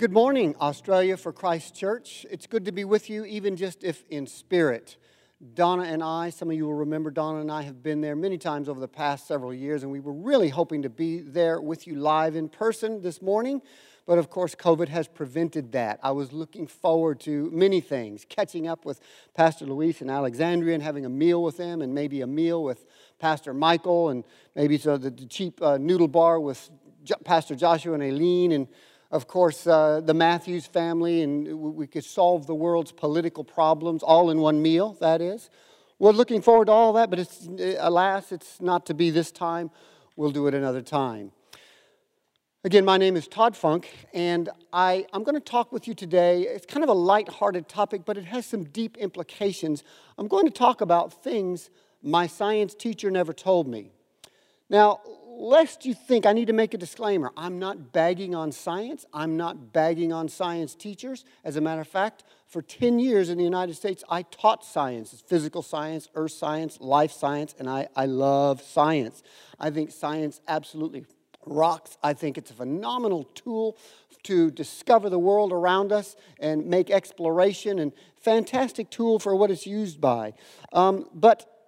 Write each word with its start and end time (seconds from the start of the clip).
Good 0.00 0.12
morning, 0.12 0.56
Australia 0.62 1.18
for 1.18 1.30
Christ 1.30 1.76
Church. 1.76 2.24
It's 2.30 2.46
good 2.46 2.64
to 2.64 2.72
be 2.72 2.84
with 2.84 3.10
you, 3.10 3.26
even 3.26 3.54
just 3.54 3.84
if 3.84 4.02
in 4.08 4.26
spirit. 4.26 4.96
Donna 5.52 5.82
and 5.82 6.02
I, 6.02 6.30
some 6.30 6.48
of 6.48 6.56
you 6.56 6.64
will 6.64 6.72
remember 6.72 7.10
Donna 7.10 7.42
and 7.42 7.52
I 7.52 7.60
have 7.60 7.82
been 7.82 8.00
there 8.00 8.16
many 8.16 8.38
times 8.38 8.70
over 8.70 8.80
the 8.80 8.88
past 8.88 9.26
several 9.28 9.52
years, 9.52 9.82
and 9.82 9.92
we 9.92 10.00
were 10.00 10.14
really 10.14 10.48
hoping 10.48 10.80
to 10.80 10.88
be 10.88 11.20
there 11.20 11.60
with 11.60 11.86
you 11.86 11.96
live 11.96 12.34
in 12.34 12.48
person 12.48 13.02
this 13.02 13.20
morning. 13.20 13.60
But 14.06 14.16
of 14.16 14.30
course, 14.30 14.54
COVID 14.54 14.88
has 14.88 15.06
prevented 15.06 15.72
that. 15.72 16.00
I 16.02 16.12
was 16.12 16.32
looking 16.32 16.66
forward 16.66 17.20
to 17.20 17.50
many 17.50 17.82
things 17.82 18.24
catching 18.26 18.66
up 18.66 18.86
with 18.86 19.00
Pastor 19.34 19.66
Luis 19.66 20.00
in 20.00 20.08
Alexandria 20.08 20.72
and 20.72 20.82
having 20.82 21.04
a 21.04 21.10
meal 21.10 21.42
with 21.42 21.58
them, 21.58 21.82
and 21.82 21.94
maybe 21.94 22.22
a 22.22 22.26
meal 22.26 22.64
with 22.64 22.86
Pastor 23.18 23.52
Michael, 23.52 24.08
and 24.08 24.24
maybe 24.56 24.78
so 24.78 24.96
the, 24.96 25.10
cheap 25.10 25.60
uh, 25.60 25.76
noodle 25.76 26.08
bar 26.08 26.40
with 26.40 26.70
Pastor 27.26 27.54
Joshua 27.54 27.92
and 27.92 28.02
Aileen, 28.02 28.52
and 28.52 28.66
of 29.10 29.26
course, 29.26 29.66
uh, 29.66 30.00
the 30.00 30.14
Matthews 30.14 30.66
family, 30.66 31.22
and 31.22 31.60
we 31.60 31.86
could 31.86 32.04
solve 32.04 32.46
the 32.46 32.54
world's 32.54 32.92
political 32.92 33.42
problems 33.42 34.02
all 34.02 34.30
in 34.30 34.38
one 34.38 34.62
meal, 34.62 34.96
that 35.00 35.20
is. 35.20 35.50
We're 35.98 36.12
looking 36.12 36.42
forward 36.42 36.66
to 36.66 36.72
all 36.72 36.92
that, 36.94 37.10
but 37.10 37.18
it's, 37.18 37.48
alas, 37.78 38.32
it's 38.32 38.60
not 38.60 38.86
to 38.86 38.94
be 38.94 39.10
this 39.10 39.30
time. 39.30 39.70
We'll 40.16 40.30
do 40.30 40.46
it 40.46 40.54
another 40.54 40.80
time. 40.80 41.32
Again, 42.62 42.84
my 42.84 42.98
name 42.98 43.16
is 43.16 43.26
Todd 43.26 43.56
Funk, 43.56 43.88
and 44.12 44.50
I, 44.72 45.06
I'm 45.12 45.24
going 45.24 45.34
to 45.34 45.40
talk 45.40 45.72
with 45.72 45.88
you 45.88 45.94
today. 45.94 46.42
It's 46.42 46.66
kind 46.66 46.84
of 46.84 46.90
a 46.90 46.94
light-hearted 46.94 47.68
topic, 47.68 48.02
but 48.04 48.18
it 48.18 48.26
has 48.26 48.44
some 48.46 48.64
deep 48.64 48.98
implications. 48.98 49.82
I'm 50.18 50.28
going 50.28 50.44
to 50.44 50.52
talk 50.52 50.82
about 50.82 51.24
things 51.24 51.70
my 52.02 52.26
science 52.26 52.74
teacher 52.74 53.10
never 53.10 53.32
told 53.32 53.66
me. 53.66 53.92
Now, 54.68 55.00
lest 55.40 55.86
you 55.86 55.94
think, 55.94 56.26
I 56.26 56.32
need 56.32 56.48
to 56.48 56.52
make 56.52 56.74
a 56.74 56.78
disclaimer. 56.78 57.32
I'm 57.36 57.58
not 57.58 57.92
bagging 57.92 58.34
on 58.34 58.52
science. 58.52 59.06
I'm 59.12 59.36
not 59.36 59.72
bagging 59.72 60.12
on 60.12 60.28
science 60.28 60.74
teachers. 60.74 61.24
As 61.44 61.56
a 61.56 61.60
matter 61.60 61.80
of 61.80 61.88
fact, 61.88 62.24
for 62.46 62.60
10 62.60 62.98
years 62.98 63.30
in 63.30 63.38
the 63.38 63.44
United 63.44 63.74
States, 63.74 64.04
I 64.10 64.22
taught 64.22 64.64
science 64.64 65.22
physical 65.26 65.62
science, 65.62 66.08
earth 66.14 66.32
science, 66.32 66.78
life 66.80 67.10
science, 67.10 67.54
and 67.58 67.70
I, 67.70 67.88
I 67.96 68.06
love 68.06 68.60
science. 68.60 69.22
I 69.58 69.70
think 69.70 69.92
science 69.92 70.40
absolutely 70.46 71.06
rocks. 71.46 71.96
I 72.02 72.12
think 72.12 72.36
it's 72.36 72.50
a 72.50 72.54
phenomenal 72.54 73.24
tool 73.34 73.78
to 74.24 74.50
discover 74.50 75.08
the 75.08 75.18
world 75.18 75.52
around 75.52 75.90
us 75.90 76.16
and 76.38 76.66
make 76.66 76.90
exploration 76.90 77.78
and 77.78 77.92
fantastic 78.16 78.90
tool 78.90 79.18
for 79.18 79.34
what 79.34 79.50
it's 79.50 79.66
used 79.66 80.00
by. 80.00 80.34
Um, 80.72 81.08
but 81.14 81.59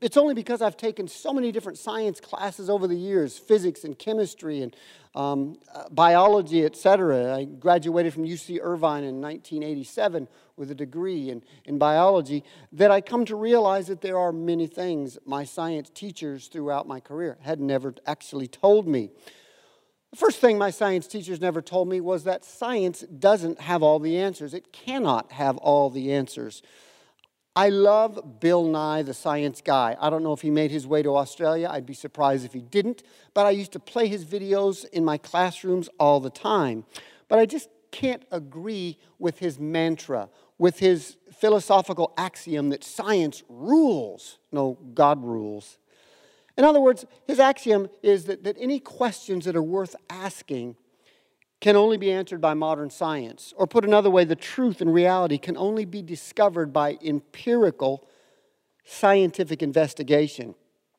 it's 0.00 0.16
only 0.16 0.34
because 0.34 0.62
I've 0.62 0.76
taken 0.76 1.08
so 1.08 1.32
many 1.32 1.52
different 1.52 1.78
science 1.78 2.20
classes 2.20 2.68
over 2.70 2.86
the 2.86 2.96
years 2.96 3.38
physics 3.38 3.84
and 3.84 3.98
chemistry 3.98 4.62
and 4.62 4.74
um, 5.14 5.58
uh, 5.74 5.84
biology, 5.90 6.64
etc. 6.64 7.34
I 7.34 7.44
graduated 7.44 8.12
from 8.12 8.24
UC 8.24 8.58
Irvine 8.62 9.04
in 9.04 9.20
1987 9.20 10.28
with 10.56 10.70
a 10.70 10.74
degree 10.74 11.30
in, 11.30 11.42
in 11.64 11.78
biology 11.78 12.44
that 12.72 12.90
I 12.90 13.00
come 13.00 13.24
to 13.26 13.36
realize 13.36 13.86
that 13.86 14.02
there 14.02 14.18
are 14.18 14.32
many 14.32 14.66
things 14.66 15.18
my 15.24 15.44
science 15.44 15.90
teachers 15.90 16.48
throughout 16.48 16.86
my 16.86 17.00
career 17.00 17.38
had 17.40 17.60
never 17.60 17.94
actually 18.06 18.46
told 18.46 18.86
me. 18.86 19.10
The 20.10 20.16
first 20.16 20.40
thing 20.40 20.56
my 20.56 20.70
science 20.70 21.06
teachers 21.06 21.40
never 21.40 21.60
told 21.60 21.88
me 21.88 22.00
was 22.00 22.24
that 22.24 22.44
science 22.44 23.00
doesn't 23.02 23.60
have 23.60 23.82
all 23.82 23.98
the 23.98 24.18
answers. 24.18 24.54
It 24.54 24.72
cannot 24.72 25.32
have 25.32 25.56
all 25.58 25.90
the 25.90 26.12
answers. 26.12 26.62
I 27.56 27.70
love 27.70 28.38
Bill 28.38 28.64
Nye, 28.64 29.00
the 29.00 29.14
science 29.14 29.62
guy. 29.62 29.96
I 29.98 30.10
don't 30.10 30.22
know 30.22 30.34
if 30.34 30.42
he 30.42 30.50
made 30.50 30.70
his 30.70 30.86
way 30.86 31.02
to 31.02 31.16
Australia. 31.16 31.70
I'd 31.70 31.86
be 31.86 31.94
surprised 31.94 32.44
if 32.44 32.52
he 32.52 32.60
didn't. 32.60 33.02
But 33.32 33.46
I 33.46 33.50
used 33.50 33.72
to 33.72 33.80
play 33.80 34.08
his 34.08 34.26
videos 34.26 34.86
in 34.90 35.06
my 35.06 35.16
classrooms 35.16 35.88
all 35.98 36.20
the 36.20 36.28
time. 36.28 36.84
But 37.28 37.38
I 37.38 37.46
just 37.46 37.70
can't 37.90 38.22
agree 38.30 38.98
with 39.18 39.38
his 39.38 39.58
mantra, 39.58 40.28
with 40.58 40.80
his 40.80 41.16
philosophical 41.32 42.12
axiom 42.18 42.68
that 42.68 42.84
science 42.84 43.42
rules. 43.48 44.38
No, 44.52 44.78
God 44.92 45.24
rules. 45.24 45.78
In 46.58 46.64
other 46.64 46.80
words, 46.80 47.06
his 47.26 47.40
axiom 47.40 47.88
is 48.02 48.26
that, 48.26 48.44
that 48.44 48.56
any 48.60 48.80
questions 48.80 49.46
that 49.46 49.56
are 49.56 49.62
worth 49.62 49.96
asking 50.10 50.76
can 51.60 51.76
only 51.76 51.96
be 51.96 52.12
answered 52.12 52.40
by 52.40 52.54
modern 52.54 52.90
science. 52.90 53.54
Or 53.56 53.66
put 53.66 53.84
another 53.84 54.10
way, 54.10 54.24
the 54.24 54.36
truth 54.36 54.80
and 54.80 54.92
reality 54.92 55.38
can 55.38 55.56
only 55.56 55.84
be 55.84 56.02
discovered 56.02 56.72
by 56.72 56.98
empirical 57.04 58.06
scientific 58.84 59.62
investigation. 59.62 60.54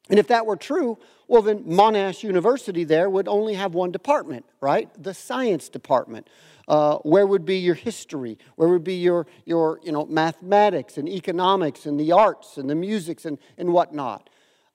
And 0.10 0.20
if 0.20 0.28
that 0.28 0.46
were 0.46 0.56
true, 0.56 0.98
well, 1.28 1.42
then 1.42 1.64
Monash 1.66 2.24
University 2.24 2.84
there 2.84 3.10
would 3.10 3.28
only 3.28 3.56
have 3.56 3.74
one 3.74 3.92
department, 3.92 4.46
right? 4.62 4.90
The 5.02 5.14
science 5.14 5.70
department. 5.70 6.30
Uh, 6.68 6.98
where 6.98 7.28
would 7.28 7.46
be 7.46 7.58
your 7.58 7.76
history? 7.76 8.38
Where 8.56 8.70
would 8.70 8.84
be 8.84 8.96
your, 8.96 9.28
your 9.46 9.80
you 9.84 9.92
know, 9.92 10.06
mathematics 10.06 10.98
and 10.98 11.08
economics 11.08 11.86
and 11.86 12.00
the 12.00 12.12
arts 12.14 12.58
and 12.58 12.70
the 12.70 12.76
musics 12.76 13.26
and, 13.26 13.38
and 13.58 13.74
whatnot? 13.74 14.30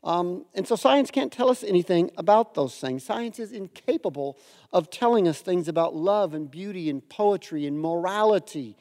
Um, 0.04 0.46
and 0.54 0.66
so 0.66 0.74
science 0.74 1.10
can't 1.10 1.32
tell 1.32 1.48
us 1.48 1.62
anything 1.62 2.10
about 2.16 2.54
those 2.54 2.76
things. 2.76 3.04
Science 3.04 3.38
is 3.38 3.52
incapable 3.52 4.36
of 4.72 4.90
telling 4.90 5.28
us 5.28 5.40
things 5.40 5.68
about 5.68 5.94
love 5.94 6.34
and 6.34 6.50
beauty 6.50 6.90
and 6.90 7.08
poetry 7.08 7.66
and 7.66 7.78
morality, 7.78 8.76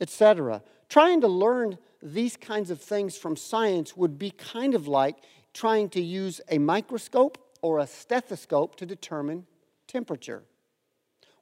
etc. 0.00 0.62
Trying 0.88 1.20
to 1.20 1.28
learn 1.28 1.76
these 2.02 2.36
kinds 2.36 2.70
of 2.70 2.80
things 2.80 3.16
from 3.16 3.36
science 3.36 3.96
would 3.96 4.18
be 4.18 4.30
kind 4.30 4.74
of 4.74 4.88
like 4.88 5.16
trying 5.52 5.90
to 5.90 6.00
use 6.00 6.40
a 6.48 6.58
microscope 6.58 7.38
or 7.60 7.78
a 7.78 7.86
stethoscope 7.86 8.76
to 8.76 8.86
determine 8.86 9.46
temperature. 9.86 10.42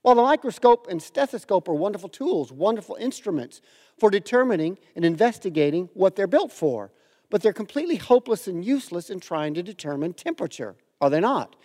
While 0.02 0.16
the 0.16 0.22
microscope 0.22 0.88
and 0.90 1.00
stethoscope 1.00 1.68
are 1.68 1.74
wonderful 1.74 2.08
tools, 2.08 2.50
wonderful 2.50 2.96
instruments 2.96 3.60
for 3.98 4.10
determining 4.10 4.78
and 4.96 5.04
investigating 5.04 5.90
what 5.94 6.16
they're 6.16 6.26
built 6.26 6.50
for 6.50 6.90
but 7.30 7.42
they're 7.42 7.52
completely 7.52 7.96
hopeless 7.96 8.46
and 8.46 8.64
useless 8.64 9.08
in 9.08 9.20
trying 9.20 9.54
to 9.54 9.62
determine 9.62 10.12
temperature, 10.12 10.74
are 11.00 11.08
they 11.08 11.20
not? 11.20 11.56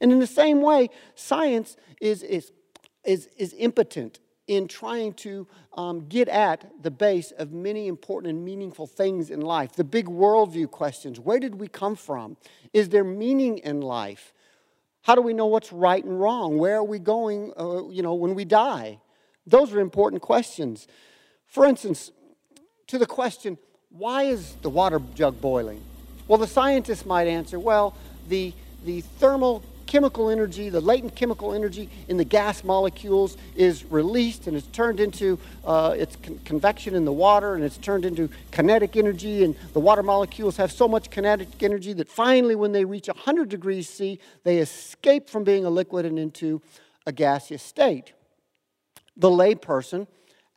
And 0.00 0.12
in 0.12 0.18
the 0.18 0.26
same 0.26 0.60
way, 0.60 0.90
science 1.14 1.76
is, 2.00 2.22
is, 2.22 2.52
is, 3.04 3.28
is 3.36 3.54
impotent 3.58 4.20
in 4.46 4.68
trying 4.68 5.14
to 5.14 5.46
um, 5.74 6.06
get 6.08 6.28
at 6.28 6.70
the 6.82 6.90
base 6.90 7.30
of 7.32 7.52
many 7.52 7.86
important 7.86 8.30
and 8.34 8.44
meaningful 8.44 8.86
things 8.86 9.30
in 9.30 9.40
life. 9.40 9.72
The 9.72 9.84
big 9.84 10.06
worldview 10.06 10.70
questions 10.70 11.18
where 11.18 11.38
did 11.38 11.54
we 11.54 11.68
come 11.68 11.96
from? 11.96 12.36
Is 12.72 12.90
there 12.90 13.04
meaning 13.04 13.58
in 13.58 13.80
life? 13.80 14.34
How 15.02 15.14
do 15.14 15.22
we 15.22 15.34
know 15.34 15.46
what's 15.46 15.72
right 15.72 16.02
and 16.04 16.20
wrong? 16.20 16.58
Where 16.58 16.76
are 16.76 16.84
we 16.84 16.98
going 16.98 17.52
uh, 17.58 17.88
you 17.88 18.02
know, 18.02 18.14
when 18.14 18.34
we 18.34 18.44
die? 18.44 19.00
Those 19.46 19.72
are 19.72 19.80
important 19.80 20.22
questions. 20.22 20.86
For 21.46 21.66
instance, 21.66 22.10
to 22.86 22.98
the 22.98 23.06
question, 23.06 23.58
why 23.96 24.24
is 24.24 24.54
the 24.62 24.70
water 24.70 25.00
jug 25.14 25.40
boiling? 25.40 25.80
Well, 26.26 26.38
the 26.38 26.48
scientist 26.48 27.06
might 27.06 27.28
answer, 27.28 27.58
well, 27.60 27.96
the, 28.28 28.52
the 28.84 29.02
thermal 29.02 29.62
chemical 29.86 30.30
energy, 30.30 30.68
the 30.68 30.80
latent 30.80 31.14
chemical 31.14 31.54
energy 31.54 31.88
in 32.08 32.16
the 32.16 32.24
gas 32.24 32.64
molecules 32.64 33.36
is 33.54 33.84
released 33.84 34.48
and 34.48 34.56
it's 34.56 34.66
turned 34.68 34.98
into 34.98 35.38
uh, 35.64 35.94
its 35.96 36.16
con- 36.16 36.40
convection 36.44 36.96
in 36.96 37.04
the 37.04 37.12
water 37.12 37.54
and 37.54 37.62
it's 37.62 37.76
turned 37.76 38.04
into 38.04 38.28
kinetic 38.50 38.96
energy. 38.96 39.44
And 39.44 39.54
the 39.74 39.80
water 39.80 40.02
molecules 40.02 40.56
have 40.56 40.72
so 40.72 40.88
much 40.88 41.10
kinetic 41.10 41.62
energy 41.62 41.92
that 41.92 42.08
finally, 42.08 42.56
when 42.56 42.72
they 42.72 42.84
reach 42.84 43.06
100 43.06 43.48
degrees 43.48 43.88
C, 43.88 44.18
they 44.42 44.58
escape 44.58 45.30
from 45.30 45.44
being 45.44 45.64
a 45.64 45.70
liquid 45.70 46.04
and 46.04 46.18
into 46.18 46.60
a 47.06 47.12
gaseous 47.12 47.62
state. 47.62 48.12
The 49.16 49.30
layperson, 49.30 50.08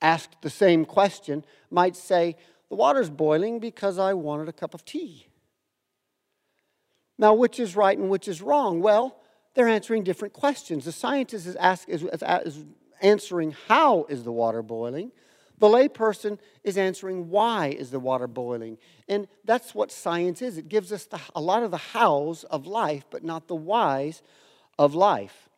asked 0.01 0.41
the 0.41 0.49
same 0.49 0.85
question, 0.85 1.43
might 1.69 1.95
say, 1.95 2.35
the 2.69 2.75
water's 2.75 3.09
boiling 3.09 3.59
because 3.59 3.97
I 3.97 4.13
wanted 4.13 4.49
a 4.49 4.53
cup 4.53 4.73
of 4.73 4.83
tea. 4.85 5.27
Now, 7.17 7.33
which 7.33 7.59
is 7.59 7.75
right 7.75 7.97
and 7.97 8.09
which 8.09 8.27
is 8.27 8.41
wrong? 8.41 8.81
Well, 8.81 9.17
they're 9.55 9.67
answering 9.67 10.03
different 10.03 10.33
questions. 10.33 10.85
The 10.85 10.91
scientist 10.91 11.47
is, 11.47 11.55
ask, 11.55 11.89
is, 11.89 12.03
is 12.03 12.65
answering 13.01 13.55
how 13.67 14.05
is 14.09 14.23
the 14.23 14.31
water 14.31 14.61
boiling. 14.61 15.11
The 15.59 15.67
layperson 15.67 16.37
is 16.63 16.77
answering 16.77 17.29
why 17.29 17.69
is 17.69 17.89
the 17.89 17.99
water 17.99 18.27
boiling. 18.27 18.77
And 19.07 19.27
that's 19.43 19.73
what 19.73 19.91
science 19.91 20.43
is. 20.43 20.57
It 20.59 20.69
gives 20.69 20.91
us 20.91 21.05
the, 21.05 21.19
a 21.35 21.41
lot 21.41 21.63
of 21.63 21.71
the 21.71 21.77
hows 21.77 22.43
of 22.43 22.67
life, 22.67 23.05
but 23.09 23.23
not 23.23 23.47
the 23.47 23.55
whys 23.55 24.21
of 24.77 24.93
life. 24.93 25.49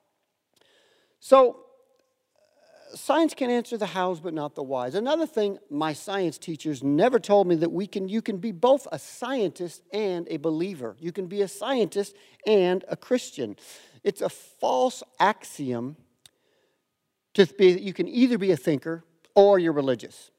So 1.19 1.65
science 2.95 3.33
can 3.33 3.49
answer 3.49 3.77
the 3.77 3.85
hows 3.85 4.19
but 4.19 4.33
not 4.33 4.55
the 4.55 4.63
whys. 4.63 4.95
Another 4.95 5.25
thing 5.25 5.59
my 5.69 5.93
science 5.93 6.37
teachers 6.37 6.83
never 6.83 7.19
told 7.19 7.47
me 7.47 7.55
that 7.55 7.71
we 7.71 7.87
can 7.87 8.07
you 8.07 8.21
can 8.21 8.37
be 8.37 8.51
both 8.51 8.87
a 8.91 8.99
scientist 8.99 9.83
and 9.93 10.27
a 10.29 10.37
believer. 10.37 10.95
You 10.99 11.11
can 11.11 11.27
be 11.27 11.41
a 11.41 11.47
scientist 11.47 12.15
and 12.45 12.83
a 12.87 12.95
Christian. 12.95 13.55
It's 14.03 14.21
a 14.21 14.29
false 14.29 15.03
axiom 15.19 15.97
to 17.33 17.45
be 17.45 17.73
that 17.73 17.81
you 17.81 17.93
can 17.93 18.07
either 18.07 18.37
be 18.37 18.51
a 18.51 18.57
thinker 18.57 19.03
or 19.35 19.59
you're 19.59 19.73
religious. 19.73 20.31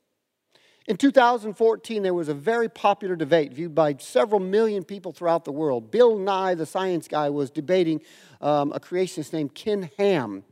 In 0.87 0.96
2014, 0.96 2.03
there 2.03 2.14
was 2.14 2.29
a 2.29 2.35
very 2.35 2.69
popular 2.69 3.14
debate 3.14 3.53
viewed 3.53 3.75
by 3.75 3.94
several 3.99 4.41
million 4.41 4.82
people 4.82 5.12
throughout 5.12 5.44
the 5.44 5.53
world. 5.53 5.91
Bill 5.91 6.19
Nye, 6.19 6.55
the 6.55 6.67
science 6.67 7.06
guy, 7.06 7.29
was 7.29 7.50
debating 7.50 8.00
um, 8.41 8.73
a 8.73 8.81
creationist 8.81 9.32
named 9.32 9.55
Ken 9.55 9.91
Ham. 9.99 10.43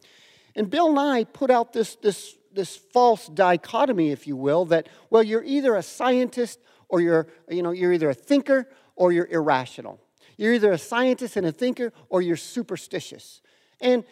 And 0.58 0.68
Bill 0.68 0.92
Nye 0.92 1.22
put 1.22 1.50
out 1.50 1.72
this, 1.72 1.94
this, 1.94 2.36
this 2.52 2.76
false 2.76 3.28
dichotomy, 3.28 4.10
if 4.10 4.26
you 4.26 4.36
will, 4.36 4.64
that, 4.66 4.88
well, 5.08 5.22
you're 5.22 5.44
either 5.44 5.76
a 5.76 5.82
scientist 5.84 6.58
or 6.88 7.00
you're, 7.00 7.28
you 7.48 7.62
know, 7.62 7.70
you're 7.70 7.92
either 7.92 8.10
a 8.10 8.14
thinker 8.14 8.68
or 8.96 9.12
you're 9.12 9.28
irrational. 9.28 10.00
You're 10.36 10.52
either 10.54 10.72
a 10.72 10.78
scientist 10.78 11.36
and 11.36 11.46
a 11.46 11.52
thinker 11.52 11.92
or 12.08 12.22
you're 12.22 12.36
superstitious. 12.36 13.40
And 13.80 14.02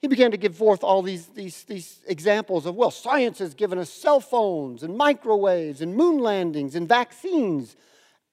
he 0.00 0.06
began 0.06 0.30
to 0.30 0.36
give 0.36 0.54
forth 0.56 0.84
all 0.84 1.02
these, 1.02 1.26
these, 1.26 1.64
these 1.64 1.98
examples 2.06 2.66
of, 2.66 2.76
well, 2.76 2.92
science 2.92 3.40
has 3.40 3.54
given 3.54 3.76
us 3.76 3.90
cell 3.90 4.20
phones 4.20 4.84
and 4.84 4.96
microwaves 4.96 5.80
and 5.80 5.96
moon 5.96 6.18
landings 6.18 6.76
and 6.76 6.88
vaccines, 6.88 7.74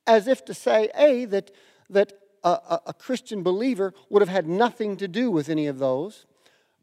as 0.05 0.27
if 0.27 0.45
to 0.45 0.53
say, 0.53 0.91
A, 0.95 1.25
that, 1.25 1.49
that 1.89 2.13
a, 2.43 2.79
a, 2.85 2.93
Christian 2.93 3.41
believer 3.41 3.95
would 4.09 4.21
have 4.21 4.29
had 4.29 4.47
nothing 4.47 4.95
to 4.97 5.07
do 5.07 5.31
with 5.31 5.49
any 5.49 5.65
of 5.65 5.79
those. 5.79 6.27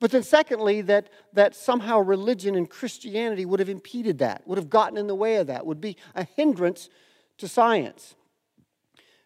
But 0.01 0.11
then, 0.11 0.23
secondly, 0.23 0.81
that, 0.83 1.11
that 1.35 1.55
somehow 1.55 2.01
religion 2.01 2.55
and 2.55 2.69
Christianity 2.69 3.45
would 3.45 3.61
have 3.61 3.69
impeded 3.69 4.19
that, 4.19 4.47
would 4.47 4.57
have 4.57 4.71
gotten 4.71 4.97
in 4.97 5.07
the 5.07 5.15
way 5.15 5.37
of 5.37 5.47
that, 5.49 5.67
would 5.67 5.81
be 5.81 5.97
a 6.15 6.25
hindrance 6.25 6.89
to 7.37 7.47
science. 7.47 8.15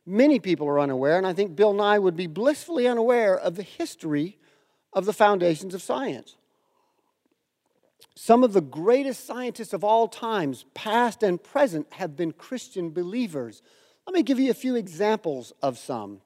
Many 0.05 0.41
people 0.41 0.67
are 0.67 0.81
unaware, 0.81 1.17
and 1.17 1.27
I 1.27 1.33
think 1.33 1.57
Bill 1.57 1.73
Nye 1.73 1.99
would 1.99 2.17
be 2.17 2.27
blissfully 2.27 2.89
unaware 2.89 3.39
of 3.39 3.55
the 3.55 3.63
history 3.63 4.37
of 4.93 5.07
the 5.07 5.13
foundations 5.13 5.75
of 5.75 5.83
science. 5.83 6.37
Some 8.17 8.45
of 8.45 8.53
the 8.53 8.61
greatest 8.61 9.27
scientists 9.27 9.73
of 9.73 9.83
all 9.83 10.09
times, 10.09 10.67
past 10.75 11.23
and 11.23 11.43
present, 11.43 11.87
have 11.95 12.17
been 12.17 12.33
Christian 12.33 12.91
believers. 12.91 13.63
Let 14.07 14.15
me 14.15 14.23
give 14.23 14.39
you 14.39 14.51
a 14.51 14.55
few 14.55 14.77
examples 14.77 15.53
of 15.63 15.79
some, 15.79 16.21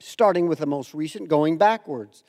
starting 0.00 0.48
with 0.48 0.58
the 0.58 0.66
most 0.66 0.94
recent, 0.94 1.28
going 1.28 1.58
backwards. 1.58 2.24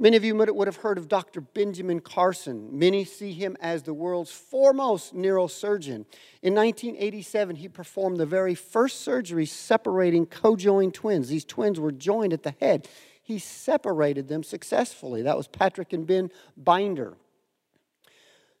Many 0.00 0.16
of 0.16 0.22
you 0.22 0.36
would 0.36 0.68
have 0.68 0.76
heard 0.76 0.96
of 0.96 1.08
Dr. 1.08 1.40
Benjamin 1.40 1.98
Carson. 1.98 2.78
Many 2.78 3.04
see 3.04 3.32
him 3.32 3.56
as 3.60 3.82
the 3.82 3.92
world's 3.92 4.30
foremost 4.30 5.12
neurosurgeon. 5.12 6.06
In 6.40 6.54
1987, 6.54 7.56
he 7.56 7.68
performed 7.68 8.18
the 8.18 8.26
very 8.26 8.54
first 8.54 9.00
surgery 9.00 9.44
separating 9.44 10.24
co-joined 10.24 10.94
twins. 10.94 11.28
These 11.28 11.44
twins 11.44 11.80
were 11.80 11.90
joined 11.90 12.32
at 12.32 12.44
the 12.44 12.54
head. 12.60 12.86
He 13.20 13.40
separated 13.40 14.28
them 14.28 14.44
successfully. 14.44 15.22
That 15.22 15.36
was 15.36 15.48
Patrick 15.48 15.92
and 15.92 16.06
Ben 16.06 16.30
Binder. 16.56 17.16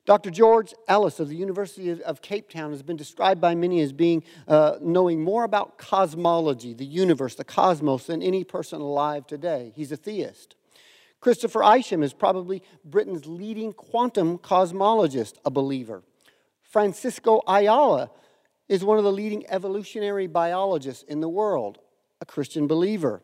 Dr. 0.04 0.30
George 0.30 0.74
Ellis 0.88 1.20
of 1.20 1.28
the 1.28 1.36
University 1.36 2.02
of 2.02 2.20
Cape 2.20 2.50
Town 2.50 2.72
has 2.72 2.82
been 2.82 2.96
described 2.96 3.40
by 3.40 3.54
many 3.54 3.80
as 3.80 3.92
being 3.92 4.24
uh, 4.48 4.78
knowing 4.80 5.22
more 5.22 5.44
about 5.44 5.78
cosmology, 5.78 6.74
the 6.74 6.84
universe, 6.84 7.36
the 7.36 7.44
cosmos, 7.44 8.06
than 8.06 8.22
any 8.22 8.42
person 8.42 8.80
alive 8.80 9.26
today. 9.26 9.72
He's 9.76 9.92
a 9.92 9.96
theist. 9.96 10.56
Christopher 11.20 11.62
Isham 11.62 12.02
is 12.02 12.12
probably 12.12 12.62
Britain's 12.84 13.26
leading 13.26 13.72
quantum 13.72 14.38
cosmologist, 14.38 15.34
a 15.44 15.50
believer. 15.50 16.02
Francisco 16.62 17.42
Ayala 17.48 18.10
is 18.68 18.84
one 18.84 18.98
of 18.98 19.04
the 19.04 19.12
leading 19.12 19.44
evolutionary 19.48 20.26
biologists 20.26 21.02
in 21.02 21.20
the 21.20 21.28
world, 21.28 21.78
a 22.20 22.26
Christian 22.26 22.66
believer. 22.66 23.22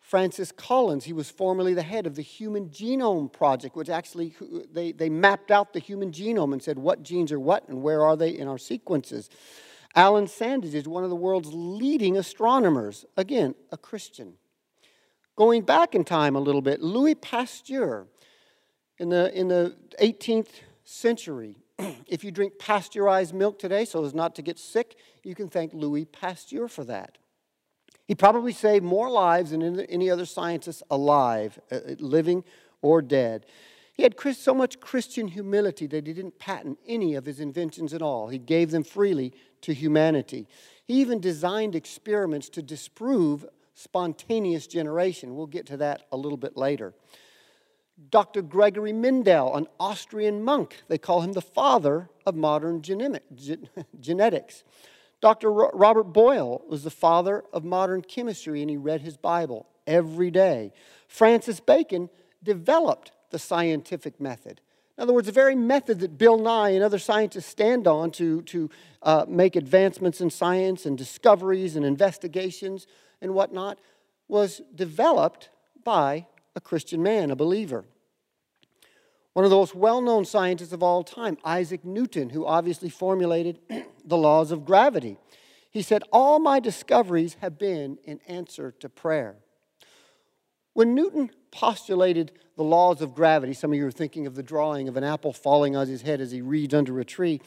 Francis 0.00 0.52
Collins, 0.52 1.04
he 1.04 1.12
was 1.12 1.30
formerly 1.30 1.74
the 1.74 1.82
head 1.82 2.06
of 2.06 2.14
the 2.14 2.22
Human 2.22 2.68
Genome 2.68 3.32
Project, 3.32 3.74
which 3.74 3.88
actually 3.88 4.34
they, 4.72 4.92
they 4.92 5.08
mapped 5.08 5.50
out 5.50 5.72
the 5.72 5.80
human 5.80 6.12
genome 6.12 6.52
and 6.52 6.62
said 6.62 6.78
what 6.78 7.02
genes 7.02 7.32
are 7.32 7.40
what 7.40 7.68
and 7.68 7.82
where 7.82 8.02
are 8.02 8.16
they 8.16 8.30
in 8.30 8.46
our 8.46 8.58
sequences. 8.58 9.28
Alan 9.96 10.26
Sandage 10.26 10.74
is 10.74 10.86
one 10.86 11.02
of 11.02 11.10
the 11.10 11.16
world's 11.16 11.52
leading 11.52 12.16
astronomers, 12.16 13.04
again, 13.16 13.56
a 13.72 13.76
Christian. 13.76 14.34
Going 15.36 15.62
back 15.62 15.94
in 15.94 16.02
time 16.02 16.34
a 16.34 16.40
little 16.40 16.62
bit, 16.62 16.80
Louis 16.80 17.14
Pasteur, 17.14 18.06
in 18.98 19.10
the, 19.10 19.38
in 19.38 19.48
the 19.48 19.76
18th 20.00 20.48
century, 20.84 21.56
if 22.06 22.24
you 22.24 22.30
drink 22.30 22.58
pasteurized 22.58 23.34
milk 23.34 23.58
today 23.58 23.84
so 23.84 24.02
as 24.02 24.14
not 24.14 24.34
to 24.36 24.42
get 24.42 24.58
sick, 24.58 24.96
you 25.22 25.34
can 25.34 25.48
thank 25.48 25.74
Louis 25.74 26.06
Pasteur 26.06 26.68
for 26.68 26.84
that. 26.84 27.18
He 28.08 28.14
probably 28.14 28.52
saved 28.52 28.84
more 28.84 29.10
lives 29.10 29.50
than 29.50 29.80
any 29.80 30.08
other 30.08 30.24
scientist 30.24 30.82
alive, 30.90 31.58
uh, 31.70 31.76
uh, 31.76 31.94
living 31.98 32.42
or 32.80 33.02
dead. 33.02 33.44
He 33.92 34.04
had 34.04 34.14
so 34.36 34.54
much 34.54 34.80
Christian 34.80 35.28
humility 35.28 35.86
that 35.86 36.06
he 36.06 36.12
didn't 36.12 36.38
patent 36.38 36.78
any 36.86 37.14
of 37.14 37.26
his 37.26 37.40
inventions 37.40 37.92
at 37.92 38.02
all. 38.02 38.28
He 38.28 38.38
gave 38.38 38.70
them 38.70 38.84
freely 38.84 39.32
to 39.62 39.74
humanity. 39.74 40.46
He 40.86 40.94
even 40.94 41.18
designed 41.18 41.74
experiments 41.74 42.48
to 42.50 42.62
disprove 42.62 43.44
spontaneous 43.76 44.66
generation. 44.66 45.36
We'll 45.36 45.46
get 45.46 45.66
to 45.66 45.76
that 45.76 46.02
a 46.10 46.16
little 46.16 46.38
bit 46.38 46.56
later. 46.56 46.94
Dr. 48.10 48.42
Gregory 48.42 48.92
Mendel, 48.92 49.54
an 49.54 49.68
Austrian 49.78 50.42
monk, 50.42 50.82
they 50.88 50.98
call 50.98 51.20
him 51.22 51.32
the 51.32 51.40
father 51.40 52.08
of 52.26 52.34
modern 52.34 52.82
genetics. 54.00 54.64
Dr. 55.20 55.50
Robert 55.50 56.04
Boyle 56.04 56.62
was 56.68 56.84
the 56.84 56.90
father 56.90 57.44
of 57.52 57.64
modern 57.64 58.02
chemistry, 58.02 58.60
and 58.60 58.68
he 58.68 58.76
read 58.76 59.00
his 59.00 59.16
Bible 59.16 59.66
every 59.86 60.30
day. 60.30 60.72
Francis 61.08 61.60
Bacon 61.60 62.10
developed 62.42 63.12
the 63.30 63.38
scientific 63.38 64.20
method. 64.20 64.60
In 64.96 65.02
other 65.02 65.12
words, 65.12 65.26
the 65.26 65.32
very 65.32 65.54
method 65.54 66.00
that 66.00 66.16
Bill 66.16 66.38
Nye 66.38 66.70
and 66.70 66.82
other 66.82 66.98
scientists 66.98 67.46
stand 67.46 67.86
on 67.86 68.10
to, 68.12 68.42
to 68.42 68.70
uh, 69.02 69.24
make 69.28 69.56
advancements 69.56 70.20
in 70.20 70.30
science 70.30 70.86
and 70.86 70.96
discoveries 70.96 71.76
and 71.76 71.84
investigations 71.84 72.86
and 73.20 73.34
whatnot 73.34 73.78
was 74.28 74.62
developed 74.74 75.50
by 75.84 76.26
a 76.54 76.60
Christian 76.60 77.02
man, 77.02 77.30
a 77.30 77.36
believer. 77.36 77.84
One 79.34 79.44
of 79.44 79.50
the 79.50 79.56
most 79.56 79.74
well 79.74 80.00
known 80.00 80.24
scientists 80.24 80.72
of 80.72 80.82
all 80.82 81.04
time, 81.04 81.36
Isaac 81.44 81.84
Newton, 81.84 82.30
who 82.30 82.46
obviously 82.46 82.88
formulated 82.88 83.60
the 84.04 84.16
laws 84.16 84.50
of 84.50 84.64
gravity. 84.64 85.18
He 85.70 85.82
said, 85.82 86.02
All 86.10 86.38
my 86.38 86.58
discoveries 86.58 87.36
have 87.40 87.58
been 87.58 87.98
in 88.04 88.20
answer 88.26 88.72
to 88.80 88.88
prayer. 88.88 89.36
When 90.72 90.94
Newton 90.94 91.30
postulated 91.50 92.32
the 92.56 92.62
laws 92.62 93.02
of 93.02 93.14
gravity, 93.14 93.52
some 93.52 93.72
of 93.72 93.78
you 93.78 93.86
are 93.86 93.90
thinking 93.90 94.26
of 94.26 94.34
the 94.34 94.42
drawing 94.42 94.88
of 94.88 94.96
an 94.96 95.04
apple 95.04 95.32
falling 95.32 95.76
on 95.76 95.86
his 95.86 96.02
head 96.02 96.20
as 96.20 96.32
he 96.32 96.40
reads 96.40 96.72
under 96.72 96.98
a 96.98 97.04
tree. 97.04 97.40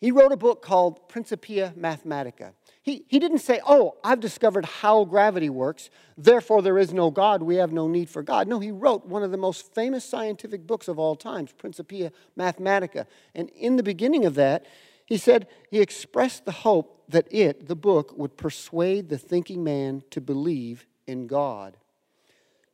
He 0.00 0.10
wrote 0.10 0.32
a 0.32 0.36
book 0.36 0.62
called 0.62 1.08
Principia 1.08 1.74
Mathematica. 1.78 2.52
He, 2.88 3.04
he 3.06 3.18
didn't 3.18 3.40
say, 3.40 3.60
Oh, 3.66 3.98
I've 4.02 4.18
discovered 4.18 4.64
how 4.64 5.04
gravity 5.04 5.50
works, 5.50 5.90
therefore 6.16 6.62
there 6.62 6.78
is 6.78 6.90
no 6.90 7.10
God, 7.10 7.42
we 7.42 7.56
have 7.56 7.70
no 7.70 7.86
need 7.86 8.08
for 8.08 8.22
God. 8.22 8.48
No, 8.48 8.60
he 8.60 8.70
wrote 8.70 9.04
one 9.04 9.22
of 9.22 9.30
the 9.30 9.36
most 9.36 9.74
famous 9.74 10.06
scientific 10.06 10.66
books 10.66 10.88
of 10.88 10.98
all 10.98 11.14
times, 11.14 11.52
Principia 11.52 12.12
Mathematica. 12.38 13.04
And 13.34 13.50
in 13.50 13.76
the 13.76 13.82
beginning 13.82 14.24
of 14.24 14.36
that, 14.36 14.64
he 15.04 15.18
said 15.18 15.48
he 15.70 15.82
expressed 15.82 16.46
the 16.46 16.52
hope 16.52 17.04
that 17.10 17.28
it, 17.30 17.68
the 17.68 17.76
book, 17.76 18.16
would 18.16 18.38
persuade 18.38 19.10
the 19.10 19.18
thinking 19.18 19.62
man 19.62 20.02
to 20.08 20.22
believe 20.22 20.86
in 21.06 21.26
God. 21.26 21.76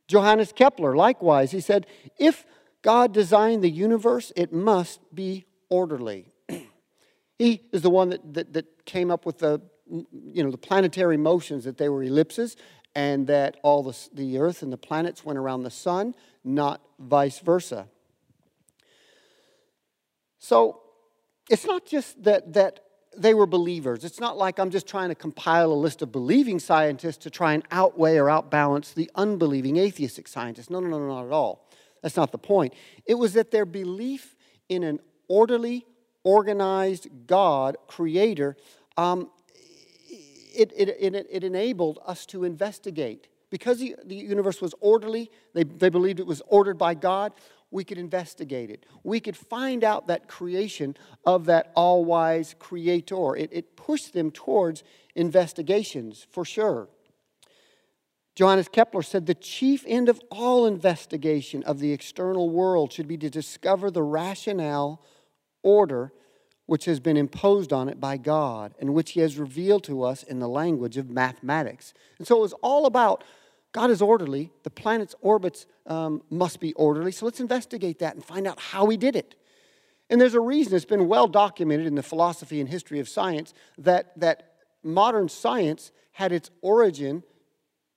Johannes 0.07 0.53
Kepler, 0.53 0.95
likewise, 0.95 1.51
he 1.51 1.59
said, 1.59 1.87
If 2.17 2.45
God 2.83 3.11
designed 3.13 3.65
the 3.65 3.69
universe, 3.69 4.31
it 4.37 4.53
must 4.53 5.01
be 5.13 5.43
orderly. 5.67 6.31
he 7.37 7.63
is 7.73 7.81
the 7.81 7.89
one 7.89 8.11
that, 8.11 8.33
that, 8.33 8.53
that 8.53 8.85
came 8.85 9.11
up 9.11 9.25
with 9.25 9.39
the 9.39 9.61
you 9.89 10.43
know, 10.43 10.51
the 10.51 10.57
planetary 10.57 11.17
motions, 11.17 11.63
that 11.65 11.77
they 11.77 11.89
were 11.89 12.03
ellipses, 12.03 12.55
and 12.95 13.27
that 13.27 13.57
all 13.61 13.83
the, 13.83 13.97
the 14.13 14.37
earth 14.39 14.61
and 14.61 14.71
the 14.71 14.77
planets 14.77 15.25
went 15.25 15.37
around 15.37 15.63
the 15.63 15.71
sun, 15.71 16.15
not 16.43 16.81
vice 16.99 17.39
versa. 17.39 17.87
So 20.39 20.81
it's 21.49 21.65
not 21.65 21.85
just 21.85 22.23
that, 22.23 22.53
that 22.53 22.79
they 23.17 23.33
were 23.33 23.45
believers. 23.45 24.03
It's 24.03 24.19
not 24.19 24.37
like 24.37 24.59
I'm 24.59 24.69
just 24.69 24.87
trying 24.87 25.09
to 25.09 25.15
compile 25.15 25.71
a 25.71 25.73
list 25.73 26.01
of 26.01 26.11
believing 26.11 26.59
scientists 26.59 27.17
to 27.17 27.29
try 27.29 27.53
and 27.53 27.63
outweigh 27.71 28.17
or 28.17 28.29
outbalance 28.29 28.93
the 28.93 29.09
unbelieving 29.15 29.77
atheistic 29.77 30.27
scientists. 30.27 30.69
No, 30.69 30.79
no, 30.79 30.87
no, 30.87 31.07
not 31.07 31.25
at 31.25 31.31
all. 31.31 31.69
That's 32.01 32.15
not 32.15 32.31
the 32.31 32.37
point. 32.37 32.73
It 33.05 33.15
was 33.15 33.33
that 33.33 33.51
their 33.51 33.65
belief 33.65 34.35
in 34.69 34.83
an 34.83 34.99
orderly, 35.27 35.85
organized 36.23 37.07
God, 37.27 37.77
creator, 37.87 38.55
um, 38.97 39.29
it, 40.55 40.71
it, 40.75 40.89
it, 40.99 41.27
it 41.29 41.43
enabled 41.43 41.99
us 42.05 42.25
to 42.27 42.43
investigate. 42.43 43.27
Because 43.49 43.79
the, 43.79 43.95
the 44.05 44.15
universe 44.15 44.61
was 44.61 44.73
orderly, 44.79 45.29
they, 45.53 45.63
they 45.63 45.89
believed 45.89 46.19
it 46.19 46.25
was 46.25 46.41
ordered 46.47 46.77
by 46.77 46.93
God, 46.93 47.33
we 47.71 47.83
could 47.83 47.97
investigate 47.97 48.69
it. 48.69 48.85
We 49.03 49.19
could 49.19 49.35
find 49.35 49.83
out 49.83 50.07
that 50.07 50.27
creation 50.27 50.95
of 51.25 51.45
that 51.45 51.71
all 51.75 52.05
wise 52.05 52.55
creator. 52.57 53.35
It, 53.35 53.49
it 53.51 53.75
pushed 53.75 54.13
them 54.13 54.31
towards 54.31 54.83
investigations 55.15 56.25
for 56.31 56.45
sure. 56.45 56.87
Johannes 58.35 58.67
Kepler 58.67 59.01
said 59.01 59.25
the 59.25 59.33
chief 59.33 59.83
end 59.87 60.09
of 60.09 60.19
all 60.29 60.65
investigation 60.65 61.63
of 61.63 61.79
the 61.79 61.93
external 61.93 62.49
world 62.49 62.91
should 62.91 63.07
be 63.07 63.17
to 63.17 63.29
discover 63.29 63.89
the 63.89 64.03
rationale, 64.03 65.01
order, 65.63 66.11
which 66.65 66.85
has 66.85 66.99
been 66.99 67.17
imposed 67.17 67.71
on 67.71 67.89
it 67.89 67.99
by 67.99 68.17
God 68.17 68.73
and 68.79 68.93
which 68.93 69.11
He 69.11 69.19
has 69.19 69.37
revealed 69.37 69.83
to 69.85 70.03
us 70.03 70.23
in 70.23 70.39
the 70.39 70.49
language 70.49 70.97
of 70.97 71.09
mathematics. 71.09 71.93
And 72.17 72.27
so 72.27 72.37
it 72.37 72.41
was 72.41 72.53
all 72.61 72.85
about 72.85 73.23
God 73.71 73.91
is 73.91 74.01
orderly. 74.01 74.51
The 74.63 74.69
planet's 74.69 75.15
orbits 75.19 75.65
um, 75.85 76.21
must 76.29 76.61
be 76.61 76.73
orderly. 76.73 77.11
So 77.11 77.25
let's 77.25 77.41
investigate 77.41 77.99
that 77.99 78.15
and 78.15 78.23
find 78.23 78.47
out 78.47 78.57
how 78.59 78.87
he 78.87 78.95
did 78.95 79.17
it. 79.17 79.35
And 80.09 80.21
there's 80.21 80.33
a 80.33 80.39
reason 80.39 80.75
it's 80.75 80.85
been 80.85 81.07
well 81.07 81.27
documented 81.27 81.85
in 81.85 81.95
the 81.95 82.03
philosophy 82.03 82.61
and 82.61 82.69
history 82.69 82.99
of 82.99 83.09
science 83.09 83.53
that, 83.77 84.17
that 84.19 84.53
modern 84.81 85.27
science 85.27 85.91
had 86.13 86.31
its 86.31 86.51
origin 86.61 87.23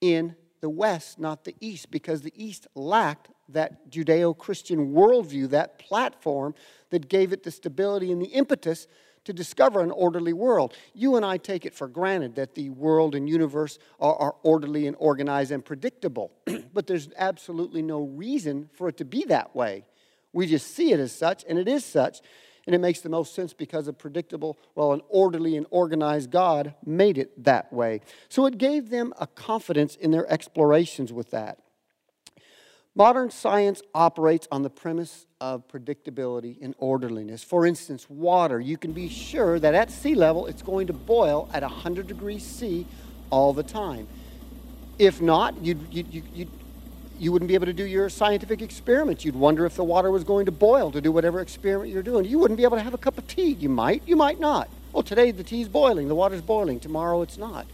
in 0.01 0.35
the 0.61 0.71
West, 0.71 1.19
not 1.19 1.45
the 1.45 1.55
East, 1.61 1.91
because 1.91 2.23
the 2.23 2.33
East 2.35 2.67
lacked 2.75 3.29
that 3.49 3.91
Judeo 3.91 4.37
Christian 4.37 4.93
worldview, 4.93 5.51
that 5.51 5.79
platform 5.79 6.55
that 6.91 7.09
gave 7.09 7.33
it 7.33 7.43
the 7.43 7.51
stability 7.51 8.13
and 8.13 8.21
the 8.21 8.27
impetus 8.27 8.87
to 9.25 9.33
discover 9.33 9.83
an 9.83 9.91
orderly 9.91 10.33
world. 10.33 10.75
You 10.95 11.17
and 11.17 11.25
I 11.25 11.37
take 11.37 11.67
it 11.67 11.75
for 11.75 11.87
granted 11.87 12.37
that 12.37 12.55
the 12.55 12.71
world 12.71 13.15
and 13.15 13.29
universe 13.29 13.79
are, 14.01 14.17
are 14.17 14.35
orderly 14.43 14.87
and 14.87 14.97
organized 14.99 15.51
and 15.51 15.65
predictable, 15.65 16.33
but 16.73 16.87
there's 16.87 17.11
absolutely 17.17 17.83
no 17.83 18.01
reason 18.01 18.71
for 18.73 18.89
it 18.89 18.97
to 18.99 19.05
be 19.05 19.25
that 19.27 19.55
way. 19.55 19.85
We 20.33 20.47
just 20.47 20.75
see 20.75 20.93
it 20.93 21.01
as 21.01 21.13
such, 21.13 21.45
and 21.49 21.59
it 21.59 21.69
is 21.69 21.85
such. 21.85 22.21
And 22.67 22.75
it 22.75 22.81
makes 22.81 23.01
the 23.01 23.09
most 23.09 23.35
sense 23.35 23.55
because 23.55 23.89
a 23.89 23.95
predictable, 23.95 24.59
well, 24.75 24.93
an 24.93 25.01
orderly 25.09 25.57
and 25.57 25.67
organized 25.71 26.31
God 26.31 26.75
made 26.85 27.17
it 27.17 27.45
that 27.45 27.73
way. 27.73 28.03
So 28.29 28.45
it 28.45 28.59
gave 28.59 28.91
them 28.91 29.15
a 29.19 29.27
confidence 29.27 29.97
in 29.97 30.11
their 30.11 30.31
explorations 30.31 31.11
with 31.11 31.31
that. 31.31 31.61
Modern 32.99 33.31
science 33.31 33.81
operates 33.95 34.49
on 34.51 34.65
the 34.65 34.71
premise 34.71 35.25
of 35.41 35.69
predictability 35.69 36.61
and 36.61 36.75
orderliness. 36.79 37.45
For 37.45 37.65
instance, 37.65 38.11
water, 38.11 38.59
you 38.59 38.77
can 38.77 38.91
be 38.91 39.09
sure 39.09 39.61
that 39.61 39.73
at 39.73 39.93
sea 39.93 40.17
level 40.17 40.47
it's 40.49 40.63
going 40.63 40.89
to 40.89 40.93
boil 40.93 41.49
at 41.53 41.63
100 41.63 42.09
degrees 42.09 42.45
C 42.45 42.89
all 43.31 43.53
the 43.53 43.63
time. 43.63 44.09
If 44.99 45.21
not, 45.21 45.65
you'd, 45.65 45.79
you'd, 45.95 46.13
you'd, 46.13 46.51
you 47.21 47.31
wouldn't 47.31 47.47
be 47.47 47.55
able 47.55 47.67
to 47.67 47.73
do 47.73 47.85
your 47.85 48.09
scientific 48.09 48.63
experiments. 48.63 49.25
You'd 49.25 49.37
wonder 49.37 49.65
if 49.65 49.77
the 49.77 49.85
water 49.85 50.11
was 50.11 50.25
going 50.25 50.47
to 50.47 50.53
boil 50.53 50.91
to 50.91 51.01
do 51.01 51.13
whatever 51.13 51.39
experiment 51.39 51.93
you're 51.93 52.03
doing. 52.03 52.25
You 52.25 52.41
wouldn't 52.41 52.59
be 52.59 52.65
able 52.65 52.79
to 52.79 52.83
have 52.83 52.95
a 52.95 52.99
cup 52.99 53.17
of 53.17 53.29
tea. 53.29 53.53
You 53.53 53.69
might, 53.69 54.03
you 54.09 54.17
might 54.17 54.41
not. 54.41 54.69
Well, 54.93 55.05
today 55.05 55.31
the 55.31 55.45
tea's 55.45 55.69
boiling, 55.69 56.09
the 56.09 56.17
water's 56.17 56.43
boiling. 56.43 56.81
Tomorrow 56.81 57.23
it's 57.23 57.39
not. 57.39 57.69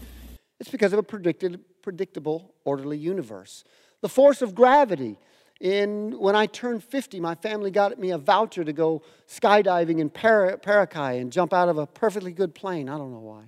It's 0.59 0.69
because 0.69 0.93
of 0.93 0.99
a 0.99 1.03
predicted, 1.03 1.61
predictable, 1.81 2.53
orderly 2.63 2.99
universe. 2.99 3.63
The 4.05 4.09
force 4.09 4.43
of 4.43 4.53
gravity. 4.53 5.17
In, 5.59 6.19
when 6.19 6.35
I 6.35 6.45
turned 6.45 6.83
50, 6.83 7.19
my 7.19 7.33
family 7.33 7.71
got 7.71 7.97
me 7.97 8.11
a 8.11 8.19
voucher 8.19 8.63
to 8.63 8.71
go 8.71 9.01
skydiving 9.27 9.97
in 9.97 10.11
Para, 10.11 10.59
Paracay 10.59 11.19
and 11.19 11.31
jump 11.31 11.53
out 11.53 11.69
of 11.69 11.79
a 11.79 11.87
perfectly 11.87 12.31
good 12.31 12.53
plane. 12.53 12.87
I 12.87 12.99
don't 12.99 13.11
know 13.11 13.17
why. 13.17 13.45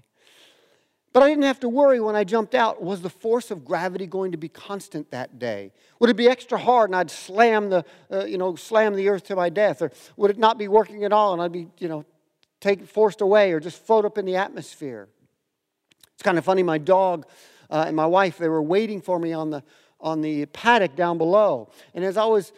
But 1.13 1.21
I 1.21 1.29
didn't 1.29 1.43
have 1.43 1.59
to 1.59 1.69
worry 1.69 1.99
when 1.99 2.15
I 2.15 2.23
jumped 2.23 2.55
out. 2.55 2.81
Was 2.81 3.03
the 3.03 3.09
force 3.11 3.51
of 3.51 3.63
gravity 3.63 4.07
going 4.07 4.31
to 4.31 4.37
be 4.39 4.49
constant 4.49 5.11
that 5.11 5.37
day? 5.37 5.73
Would 5.99 6.09
it 6.09 6.15
be 6.15 6.27
extra 6.27 6.57
hard 6.57 6.89
and 6.89 6.95
I'd 6.95 7.11
slam 7.11 7.69
the, 7.69 7.85
uh, 8.11 8.25
you 8.25 8.39
know, 8.39 8.55
slam 8.55 8.95
the 8.95 9.09
earth 9.09 9.25
to 9.25 9.35
my 9.35 9.49
death? 9.49 9.83
Or 9.83 9.91
would 10.15 10.31
it 10.31 10.39
not 10.39 10.57
be 10.57 10.67
working 10.67 11.03
at 11.03 11.13
all 11.13 11.33
and 11.33 11.41
I'd 11.43 11.51
be, 11.51 11.67
you 11.77 11.87
know, 11.87 12.03
take, 12.61 12.87
forced 12.87 13.21
away 13.21 13.51
or 13.51 13.59
just 13.59 13.85
float 13.85 14.05
up 14.05 14.17
in 14.17 14.25
the 14.25 14.37
atmosphere? 14.37 15.07
It's 16.15 16.23
kind 16.23 16.39
of 16.39 16.43
funny. 16.43 16.63
My 16.63 16.79
dog 16.79 17.27
uh, 17.69 17.83
and 17.85 17.95
my 17.95 18.07
wife, 18.07 18.39
they 18.39 18.49
were 18.49 18.63
waiting 18.63 19.01
for 19.01 19.19
me 19.19 19.33
on 19.33 19.51
the, 19.51 19.63
on 19.99 20.21
the 20.21 20.45
paddock 20.47 20.95
down 20.95 21.17
below. 21.17 21.69
And 21.93 22.03
as 22.03 22.17
I 22.17 22.25
was 22.25 22.53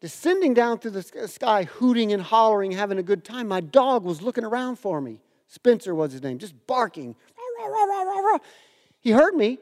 descending 0.00 0.54
down 0.54 0.78
through 0.78 0.92
the 0.92 1.28
sky, 1.28 1.64
hooting 1.64 2.12
and 2.12 2.22
hollering, 2.22 2.72
having 2.72 2.98
a 2.98 3.02
good 3.02 3.24
time, 3.24 3.48
my 3.48 3.60
dog 3.60 4.04
was 4.04 4.20
looking 4.20 4.44
around 4.44 4.76
for 4.76 5.00
me. 5.00 5.20
Spencer 5.48 5.94
was 5.94 6.12
his 6.12 6.22
name, 6.22 6.38
just 6.38 6.54
barking, 6.66 7.14
he 9.00 9.10
heard 9.10 9.34
me. 9.34 9.58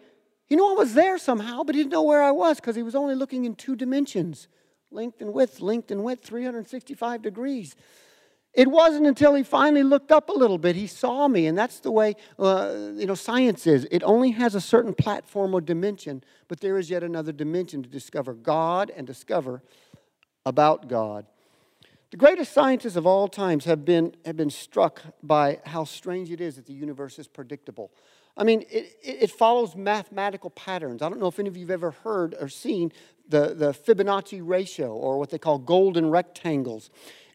He 0.47 0.57
knew 0.57 0.69
I 0.69 0.75
was 0.75 0.95
there 0.95 1.19
somehow, 1.19 1.63
but 1.63 1.75
he 1.75 1.81
didn't 1.81 1.93
know 1.93 2.03
where 2.03 2.23
I 2.23 2.31
was 2.31 2.57
because 2.57 2.77
he 2.77 2.83
was 2.83 2.95
only 2.95 3.15
looking 3.15 3.45
in 3.45 3.55
two 3.55 3.77
dimensions 3.77 4.49
length 4.93 5.21
and 5.21 5.33
width, 5.33 5.61
length 5.61 5.93
and 5.93 6.03
width, 6.03 6.25
365 6.25 7.23
degrees. 7.23 7.77
It 8.53 8.69
wasn't 8.69 9.07
until 9.07 9.35
he 9.35 9.45
finally 9.45 9.85
looked 9.85 10.11
up 10.11 10.29
a 10.29 10.33
little 10.33 10.59
bit, 10.59 10.75
he 10.75 10.89
saw 10.89 11.29
me, 11.29 11.47
and 11.47 11.57
that's 11.57 11.79
the 11.81 11.93
way 11.93 12.17
uh, 12.39 12.91
you 12.95 13.07
know 13.07 13.15
science 13.15 13.67
is. 13.67 13.87
It 13.91 14.03
only 14.03 14.33
has 14.33 14.55
a 14.55 14.61
certain 14.61 14.93
platform 14.93 15.55
or 15.55 15.61
dimension, 15.61 16.25
but 16.49 16.61
there 16.61 16.77
is 16.77 16.91
yet 16.91 17.05
another 17.05 17.31
dimension 17.33 17.83
to 17.83 17.89
discover 17.89 18.35
God 18.35 18.91
and 18.97 19.07
discover 19.07 19.63
about 20.45 20.89
God. 20.89 21.27
The 22.11 22.17
greatest 22.17 22.53
scientists 22.53 22.97
of 22.97 23.07
all 23.07 23.29
times 23.29 23.67
have 23.67 23.85
been, 23.85 24.17
have 24.25 24.37
been 24.37 24.51
struck 24.51 25.01
by 25.23 25.61
how 25.65 25.85
strange 25.85 26.33
it 26.33 26.41
is 26.41 26.57
that 26.57 26.67
the 26.67 26.73
universe 26.73 27.21
is 27.21 27.29
predictable. 27.29 27.93
I 28.37 28.43
mean, 28.43 28.65
it, 28.69 28.97
it 29.03 29.31
follows 29.31 29.77
mathematical 29.77 30.51
patterns. 30.51 31.03
I 31.03 31.09
don't 31.09 31.21
know 31.21 31.29
if 31.29 31.39
any 31.39 31.49
of 31.49 31.57
you 31.57 31.65
have 31.65 31.71
ever 31.71 31.91
heard 31.93 32.35
or 32.41 32.49
seen 32.49 32.91
the, 33.29 33.55
the 33.55 33.73
Fibonacci 33.73 34.41
ratio 34.43 34.93
or 34.93 35.19
what 35.19 35.31
they 35.31 35.39
call 35.39 35.59
golden 35.59 36.11
rectangles. 36.11 36.91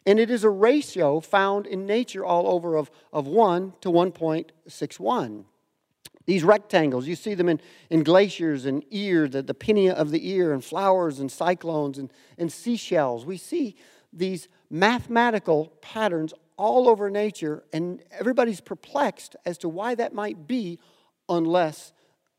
And 0.06 0.20
it 0.20 0.30
is 0.30 0.44
a 0.44 0.50
ratio 0.50 1.20
found 1.20 1.66
in 1.66 1.84
nature 1.84 2.24
all 2.24 2.46
over 2.46 2.76
of, 2.76 2.90
of 3.12 3.26
1 3.26 3.74
to 3.80 3.90
1.61. 3.90 5.44
These 6.26 6.44
rectangles, 6.44 7.06
you 7.06 7.16
see 7.16 7.34
them 7.34 7.48
in, 7.48 7.60
in 7.90 8.02
glaciers 8.02 8.66
and 8.66 8.84
ear, 8.90 9.28
the, 9.28 9.42
the 9.42 9.54
pinna 9.54 9.92
of 9.92 10.10
the 10.10 10.28
ear, 10.30 10.52
and 10.52 10.64
flowers 10.64 11.20
and 11.20 11.30
cyclones 11.30 11.98
and, 11.98 12.12
and 12.38 12.52
seashells. 12.52 13.24
We 13.24 13.36
see 13.36 13.76
these 14.12 14.48
mathematical 14.70 15.72
patterns 15.80 16.34
all 16.56 16.88
over 16.88 17.10
nature, 17.10 17.64
and 17.72 18.02
everybody's 18.10 18.60
perplexed 18.60 19.36
as 19.44 19.58
to 19.58 19.68
why 19.68 19.94
that 19.94 20.14
might 20.14 20.46
be 20.46 20.78
unless 21.28 21.92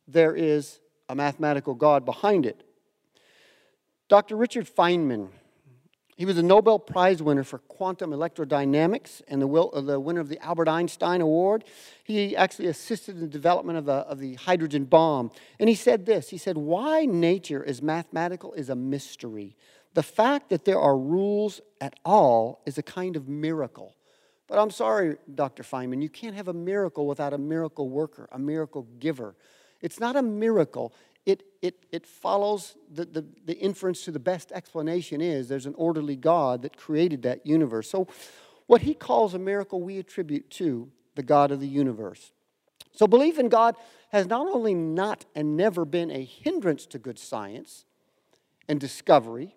there 0.08 0.36
is 0.36 0.80
a 1.08 1.16
mathematical 1.16 1.74
God 1.74 2.04
behind 2.04 2.46
it. 2.46 2.64
Dr. 4.10 4.36
Richard 4.36 4.68
Feynman, 4.68 5.30
he 6.18 6.26
was 6.26 6.40
a 6.40 6.44
Nobel 6.44 6.80
Prize 6.80 7.22
winner 7.22 7.44
for 7.44 7.60
quantum 7.60 8.10
electrodynamics 8.10 9.22
and 9.28 9.40
the, 9.40 9.46
will, 9.46 9.70
uh, 9.72 9.82
the 9.82 10.00
winner 10.00 10.20
of 10.20 10.30
the 10.30 10.44
Albert 10.44 10.68
Einstein 10.68 11.22
Award. 11.22 11.64
He 12.04 12.36
actually 12.36 12.68
assisted 12.68 13.16
in 13.16 13.22
the 13.22 13.28
development 13.28 13.78
of 13.78 13.86
the, 13.86 13.94
of 13.94 14.18
the 14.18 14.34
hydrogen 14.34 14.86
bomb. 14.86 15.30
And 15.60 15.70
he 15.70 15.76
said 15.76 16.08
this 16.08 16.30
He 16.30 16.40
said, 16.40 16.58
Why 16.58 17.06
nature 17.06 17.64
is 17.64 17.84
mathematical 17.84 18.54
is 18.54 18.70
a 18.70 18.76
mystery. 18.76 19.56
The 19.94 20.02
fact 20.02 20.50
that 20.50 20.66
there 20.66 20.80
are 20.80 20.98
rules 20.98 21.62
at 21.80 21.94
all 22.04 22.62
is 22.66 22.80
a 22.80 22.84
kind 22.84 23.16
of 23.16 23.28
miracle. 23.28 23.96
But 24.48 24.58
I'm 24.58 24.72
sorry, 24.72 25.18
Dr. 25.34 25.62
Feynman, 25.62 26.02
you 26.02 26.10
can't 26.10 26.36
have 26.36 26.48
a 26.48 26.54
miracle 26.54 27.06
without 27.06 27.34
a 27.34 27.38
miracle 27.38 27.90
worker, 27.90 28.28
a 28.32 28.40
miracle 28.40 28.88
giver. 29.00 29.36
It's 29.82 30.00
not 30.00 30.16
a 30.16 30.24
miracle. 30.24 30.94
It, 31.28 31.44
it, 31.62 31.86
it 31.92 32.08
follows 32.08 32.76
the, 32.92 33.06
the, 33.06 33.26
the 33.46 33.54
inference 33.54 34.04
to 34.06 34.12
the 34.12 34.20
best 34.20 34.52
explanation 34.52 35.22
is 35.22 35.48
there's 35.48 35.68
an 35.68 35.76
orderly 35.78 36.16
God 36.16 36.64
that 36.64 36.76
created 36.78 37.22
that 37.24 37.46
universe. 37.46 37.90
So, 37.90 38.08
what 38.66 38.82
he 38.82 38.94
calls 38.94 39.34
a 39.34 39.40
miracle, 39.40 39.82
we 39.82 40.00
attribute 40.00 40.50
to 40.52 40.90
the 41.16 41.24
God 41.24 41.52
of 41.52 41.60
the 41.60 41.68
universe. 41.68 42.32
So, 42.94 43.08
belief 43.08 43.38
in 43.38 43.50
God 43.50 43.76
has 44.12 44.26
not 44.26 44.48
only 44.48 44.74
not 44.74 45.26
and 45.36 45.56
never 45.56 45.86
been 45.86 46.10
a 46.10 46.24
hindrance 46.24 46.86
to 46.88 46.98
good 46.98 47.20
science 47.20 47.86
and 48.68 48.80
discovery, 48.80 49.54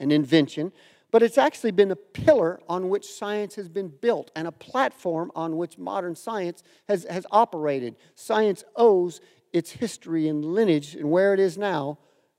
and 0.00 0.12
invention, 0.12 0.72
but 1.10 1.22
it's 1.22 1.38
actually 1.38 1.70
been 1.70 1.90
a 1.90 1.96
pillar 1.96 2.60
on 2.68 2.88
which 2.88 3.06
science 3.06 3.54
has 3.54 3.68
been 3.68 3.88
built 3.88 4.30
and 4.34 4.48
a 4.48 4.52
platform 4.52 5.30
on 5.36 5.56
which 5.56 5.78
modern 5.78 6.16
science 6.16 6.62
has, 6.88 7.04
has 7.08 7.24
operated. 7.30 7.94
Science 8.16 8.64
owes 8.74 9.20
its 9.54 9.70
history 9.70 10.28
and 10.28 10.44
lineage 10.44 10.96
and 10.96 11.10
where 11.10 11.32
it 11.32 11.38
is 11.38 11.56
now 11.56 11.96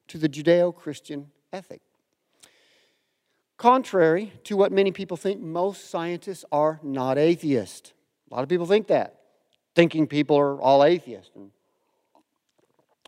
to 0.10 0.18
the 0.18 0.28
Judeo 0.28 0.76
Christian 0.76 1.32
ethic. 1.54 1.82
Contrary 3.58 4.34
to 4.44 4.58
what 4.58 4.74
many 4.74 4.92
people 4.92 5.16
think, 5.16 5.42
most 5.42 5.90
scientists 5.90 6.44
are 6.52 6.80
not 6.84 7.18
atheists. 7.18 7.94
A 8.30 8.36
lot 8.36 8.44
of 8.44 8.50
people 8.50 8.66
think 8.66 8.88
that, 8.88 9.22
thinking 9.76 10.08
people 10.08 10.38
are 10.38 10.62
all 10.62 10.84
atheists 10.84 11.32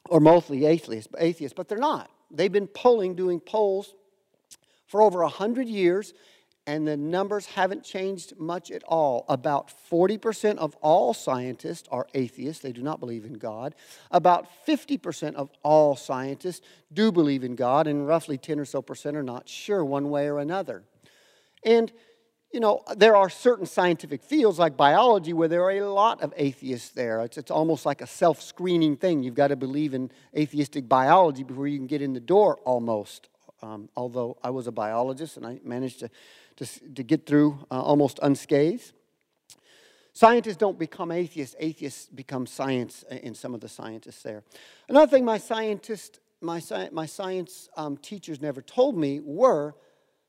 or 0.10 0.22
mostly 0.22 0.66
atheists, 0.66 1.14
atheists, 1.20 1.54
but 1.54 1.68
they're 1.68 1.78
not. 1.78 2.10
They've 2.32 2.52
been 2.52 2.68
polling, 2.68 3.14
doing 3.14 3.42
polls 3.42 3.94
for 4.88 5.02
over 5.02 5.22
100 5.22 5.68
years, 5.68 6.14
and 6.68 6.86
the 6.86 6.98
numbers 6.98 7.46
haven't 7.46 7.84
changed 7.84 8.38
much 8.38 8.70
at 8.72 8.84
all. 8.84 9.26
About 9.30 9.72
40% 9.90 10.58
of 10.58 10.76
all 10.82 11.14
scientists 11.14 11.88
are 11.90 12.08
atheists, 12.14 12.62
they 12.62 12.74
do 12.74 12.84
not 12.84 13.00
believe 13.00 13.24
in 13.24 13.34
God. 13.34 13.74
About 14.12 14.48
50% 14.68 15.36
of 15.36 15.50
all 15.64 15.96
scientists 15.96 16.62
do 16.94 17.12
believe 17.12 17.46
in 17.46 17.56
God, 17.56 17.88
and 17.88 18.06
roughly 18.06 18.38
10 18.38 18.60
or 18.60 18.66
so 18.66 18.82
percent 18.82 19.16
are 19.16 19.24
not 19.24 19.48
sure 19.48 19.84
one 19.84 20.10
way 20.10 20.28
or 20.28 20.40
another. 20.40 20.84
And 21.64 21.92
you 22.54 22.62
know, 22.62 22.82
there 22.96 23.16
are 23.16 23.30
certain 23.30 23.66
scientific 23.66 24.24
fields 24.24 24.58
like 24.58 24.78
biology 24.78 25.34
where 25.34 25.50
there 25.50 25.64
are 25.64 25.72
a 25.72 25.92
lot 25.92 26.22
of 26.22 26.34
atheists 26.38 26.90
there. 26.90 27.20
It's, 27.22 27.38
it's 27.38 27.52
almost 27.52 27.86
like 27.86 28.02
a 28.02 28.08
self 28.08 28.42
screening 28.42 28.96
thing. 28.96 29.22
You've 29.22 29.36
got 29.36 29.50
to 29.50 29.58
believe 29.58 29.94
in 29.94 30.12
atheistic 30.36 30.88
biology 30.88 31.44
before 31.44 31.68
you 31.68 31.78
can 31.78 31.88
get 31.88 32.02
in 32.02 32.14
the 32.14 32.22
door, 32.22 32.58
almost 32.64 33.28
um, 33.62 33.90
although 33.96 34.38
I 34.44 34.50
was 34.50 34.68
a 34.68 34.72
biologist 34.72 35.38
and 35.38 35.46
I 35.46 35.60
managed 35.64 36.00
to, 36.00 36.10
to, 36.58 36.66
to 36.94 37.04
get 37.04 37.26
through 37.26 37.66
uh, 37.72 37.82
almost 37.82 38.20
unscathed. 38.22 38.94
Scientists 40.14 40.58
don't 40.58 40.80
become 40.80 41.12
atheists, 41.12 41.56
atheists 41.60 42.08
become 42.08 42.46
science 42.46 43.04
in 43.10 43.36
some 43.36 43.54
of 43.54 43.62
the 43.62 43.70
scientists 43.70 44.24
there. 44.24 44.44
Another 44.90 45.10
thing 45.10 45.24
my 45.24 45.38
scientist 45.38 46.20
my, 46.42 46.58
sci- 46.58 46.90
my 46.92 47.06
science 47.06 47.70
um, 47.78 47.98
teachers 47.98 48.42
never 48.42 48.62
told 48.62 48.98
me 48.98 49.20
were, 49.20 49.76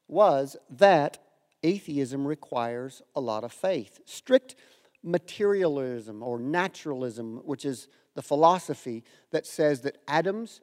was 0.07 0.57
that 0.71 1.19
atheism 1.63 2.27
requires 2.27 3.03
a 3.15 3.21
lot 3.21 3.45
of 3.45 3.53
faith. 3.53 4.01
Strict 4.05 4.55
materialism 5.03 6.23
or 6.23 6.39
naturalism, 6.39 7.39
which 7.45 7.65
is 7.65 7.89
the 8.15 8.23
philosophy 8.23 9.05
that 9.31 9.47
says 9.47 9.83
that 9.83 9.99
atoms 10.09 10.61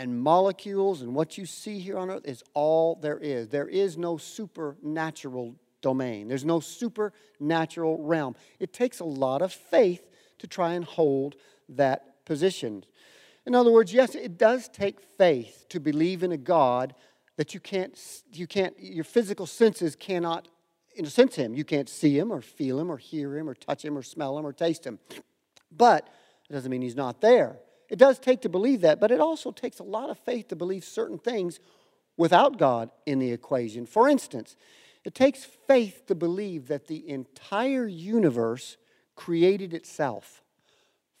and 0.00 0.18
molecules 0.18 1.02
and 1.02 1.14
what 1.14 1.36
you 1.36 1.44
see 1.44 1.78
here 1.78 1.98
on 1.98 2.08
earth 2.08 2.24
is 2.24 2.42
all 2.54 2.94
there 3.02 3.18
is. 3.18 3.48
There 3.48 3.68
is 3.68 3.98
no 3.98 4.16
supernatural 4.16 5.54
domain, 5.82 6.26
there's 6.26 6.44
no 6.44 6.58
supernatural 6.58 7.98
realm. 8.02 8.34
It 8.58 8.72
takes 8.72 9.00
a 9.00 9.04
lot 9.04 9.42
of 9.42 9.52
faith 9.52 10.08
to 10.38 10.46
try 10.46 10.72
and 10.72 10.86
hold 10.86 11.36
that 11.68 12.24
position. 12.24 12.84
In 13.44 13.54
other 13.54 13.70
words, 13.70 13.92
yes, 13.92 14.14
it 14.14 14.38
does 14.38 14.70
take 14.70 15.00
faith 15.18 15.66
to 15.68 15.78
believe 15.78 16.22
in 16.22 16.32
a 16.32 16.38
God 16.38 16.94
that 17.36 17.52
you 17.52 17.60
can't, 17.60 17.98
you 18.32 18.46
can't 18.46 18.74
your 18.80 19.04
physical 19.04 19.44
senses 19.44 19.96
cannot 19.96 20.48
in 20.94 21.04
a 21.04 21.10
sense 21.10 21.34
him. 21.34 21.52
You 21.52 21.64
can't 21.64 21.90
see 21.90 22.18
him 22.18 22.32
or 22.32 22.40
feel 22.40 22.80
him 22.80 22.90
or 22.90 22.96
hear 22.96 23.36
him 23.36 23.50
or 23.50 23.54
touch 23.54 23.84
him 23.84 23.98
or 23.98 24.02
smell 24.02 24.38
him 24.38 24.46
or 24.46 24.54
taste 24.54 24.86
him. 24.86 24.98
But 25.70 26.08
it 26.48 26.54
doesn't 26.54 26.70
mean 26.70 26.80
he's 26.80 26.96
not 26.96 27.20
there. 27.20 27.58
It 27.90 27.98
does 27.98 28.18
take 28.18 28.40
to 28.42 28.48
believe 28.48 28.82
that, 28.82 29.00
but 29.00 29.10
it 29.10 29.20
also 29.20 29.50
takes 29.50 29.80
a 29.80 29.84
lot 29.84 30.10
of 30.10 30.18
faith 30.18 30.48
to 30.48 30.56
believe 30.56 30.84
certain 30.84 31.18
things 31.18 31.58
without 32.16 32.56
God 32.56 32.90
in 33.04 33.18
the 33.18 33.32
equation. 33.32 33.84
For 33.84 34.08
instance, 34.08 34.56
it 35.04 35.14
takes 35.14 35.44
faith 35.44 36.06
to 36.06 36.14
believe 36.14 36.68
that 36.68 36.86
the 36.86 37.08
entire 37.08 37.86
universe 37.86 38.76
created 39.16 39.74
itself 39.74 40.42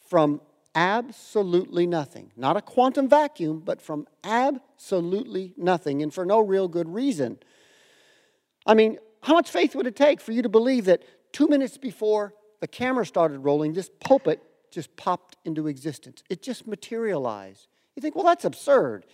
from 0.08 0.40
absolutely 0.74 1.86
nothing. 1.86 2.30
Not 2.36 2.56
a 2.56 2.62
quantum 2.62 3.08
vacuum, 3.08 3.60
but 3.64 3.82
from 3.82 4.06
absolutely 4.22 5.54
nothing, 5.56 6.02
and 6.02 6.14
for 6.14 6.24
no 6.24 6.40
real 6.40 6.68
good 6.68 6.88
reason. 6.88 7.38
I 8.64 8.74
mean, 8.74 8.98
how 9.22 9.34
much 9.34 9.50
faith 9.50 9.74
would 9.74 9.86
it 9.86 9.96
take 9.96 10.20
for 10.20 10.32
you 10.32 10.42
to 10.42 10.48
believe 10.48 10.84
that 10.84 11.02
two 11.32 11.48
minutes 11.48 11.78
before 11.78 12.34
the 12.60 12.68
camera 12.68 13.04
started 13.04 13.40
rolling, 13.40 13.72
this 13.72 13.90
pulpit 14.00 14.42
just 14.70 14.94
popped 14.96 15.36
into 15.44 15.66
existence? 15.66 16.22
It 16.28 16.42
just 16.42 16.66
materialized. 16.66 17.68
You 17.96 18.02
think, 18.02 18.14
well, 18.14 18.24
that's 18.24 18.44
absurd. 18.44 19.06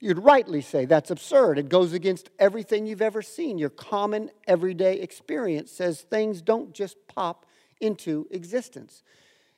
You'd 0.00 0.18
rightly 0.18 0.60
say 0.60 0.84
that's 0.84 1.10
absurd. 1.10 1.58
It 1.58 1.68
goes 1.68 1.92
against 1.92 2.30
everything 2.38 2.86
you've 2.86 3.02
ever 3.02 3.20
seen. 3.20 3.58
Your 3.58 3.70
common 3.70 4.30
everyday 4.46 5.00
experience 5.00 5.72
says 5.72 6.02
things 6.02 6.40
don't 6.40 6.72
just 6.72 6.96
pop 7.08 7.46
into 7.80 8.26
existence. 8.30 9.02